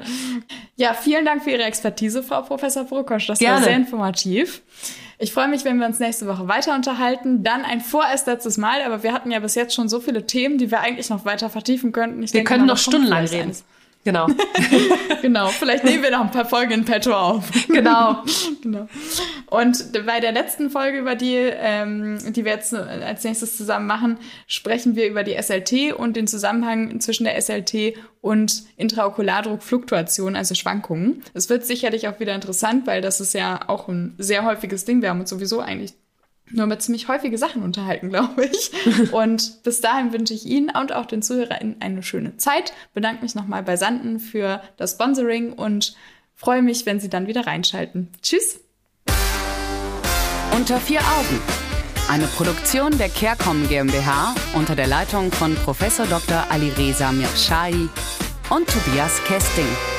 Ja, 0.75 0.93
vielen 0.93 1.25
Dank 1.25 1.43
für 1.43 1.51
Ihre 1.51 1.63
Expertise, 1.63 2.23
Frau 2.23 2.41
Professor 2.41 2.85
Prokosch. 2.85 3.27
Das 3.27 3.39
Gerne. 3.39 3.57
war 3.57 3.63
sehr 3.63 3.75
informativ. 3.75 4.61
Ich 5.21 5.33
freue 5.33 5.49
mich, 5.49 5.65
wenn 5.65 5.77
wir 5.79 5.85
uns 5.85 5.99
nächste 5.99 6.27
Woche 6.27 6.47
weiter 6.47 6.73
unterhalten. 6.73 7.43
Dann 7.43 7.65
ein 7.65 7.81
vorerst 7.81 8.25
letztes 8.27 8.57
Mal, 8.57 8.81
aber 8.83 9.03
wir 9.03 9.11
hatten 9.11 9.31
ja 9.31 9.39
bis 9.39 9.55
jetzt 9.55 9.75
schon 9.75 9.89
so 9.89 9.99
viele 9.99 10.25
Themen, 10.25 10.57
die 10.57 10.71
wir 10.71 10.79
eigentlich 10.79 11.09
noch 11.09 11.25
weiter 11.25 11.49
vertiefen 11.49 11.91
könnten. 11.91 12.23
Ich 12.23 12.31
wir 12.31 12.39
denke, 12.39 12.53
können 12.53 12.65
noch 12.65 12.77
stundenlang 12.77 13.25
reden. 13.25 13.49
Eins. 13.49 13.65
Genau. 14.09 14.25
genau. 15.21 15.49
Vielleicht 15.49 15.83
nehmen 15.83 16.01
wir 16.01 16.09
noch 16.09 16.21
ein 16.21 16.31
paar 16.31 16.45
Folgen 16.45 16.71
in 16.71 16.83
petto 16.83 17.13
auf. 17.13 17.51
Genau. 17.67 18.23
genau. 18.63 18.87
Und 19.51 19.93
bei 20.03 20.19
der 20.19 20.31
letzten 20.31 20.71
Folge, 20.71 20.97
über 20.97 21.13
die, 21.13 21.35
ähm, 21.35 22.17
die 22.33 22.43
wir 22.43 22.53
jetzt 22.53 22.73
als 22.73 23.23
nächstes 23.23 23.55
zusammen 23.55 23.85
machen, 23.85 24.17
sprechen 24.47 24.95
wir 24.95 25.07
über 25.07 25.23
die 25.23 25.39
SLT 25.39 25.93
und 25.93 26.15
den 26.15 26.25
Zusammenhang 26.25 26.99
zwischen 27.01 27.25
der 27.25 27.39
SLT 27.39 27.97
und 28.21 28.63
Intraokulardruckfluktuation, 28.77 30.35
also 30.35 30.55
Schwankungen. 30.55 31.21
Es 31.35 31.47
wird 31.51 31.67
sicherlich 31.67 32.07
auch 32.07 32.19
wieder 32.19 32.33
interessant, 32.33 32.87
weil 32.87 33.03
das 33.03 33.21
ist 33.21 33.35
ja 33.35 33.59
auch 33.67 33.89
ein 33.89 34.15
sehr 34.17 34.43
häufiges 34.43 34.85
Ding. 34.85 35.03
Wir 35.03 35.09
haben 35.09 35.19
uns 35.19 35.29
sowieso 35.29 35.59
eigentlich 35.59 35.93
nur 36.51 36.65
mit 36.65 36.81
ziemlich 36.81 37.07
häufige 37.07 37.37
Sachen 37.37 37.63
unterhalten, 37.63 38.09
glaube 38.11 38.45
ich. 38.45 38.71
Und 39.11 39.63
bis 39.63 39.81
dahin 39.81 40.13
wünsche 40.13 40.33
ich 40.33 40.45
Ihnen 40.45 40.69
und 40.69 40.93
auch 40.93 41.05
den 41.05 41.21
ZuhörerInnen 41.21 41.77
eine 41.79 42.03
schöne 42.03 42.37
Zeit. 42.37 42.73
Bedanke 42.93 43.23
mich 43.23 43.35
nochmal 43.35 43.63
bei 43.63 43.77
Sanden 43.77 44.19
für 44.19 44.61
das 44.77 44.93
Sponsoring 44.93 45.53
und 45.53 45.95
freue 46.35 46.61
mich, 46.61 46.85
wenn 46.85 46.99
Sie 46.99 47.09
dann 47.09 47.27
wieder 47.27 47.47
reinschalten. 47.47 48.09
Tschüss! 48.21 48.59
Unter 50.55 50.79
vier 50.79 50.99
Augen. 50.99 51.39
Eine 52.09 52.25
Produktion 52.25 52.97
der 52.97 53.09
CareCom 53.09 53.67
GmbH 53.67 54.33
unter 54.55 54.75
der 54.75 54.87
Leitung 54.87 55.31
von 55.31 55.53
Prof. 55.55 55.79
Dr. 56.09 56.43
Alireza 56.49 57.11
Mirshahi 57.11 57.87
und 58.49 58.67
Tobias 58.67 59.23
Kesting. 59.25 59.98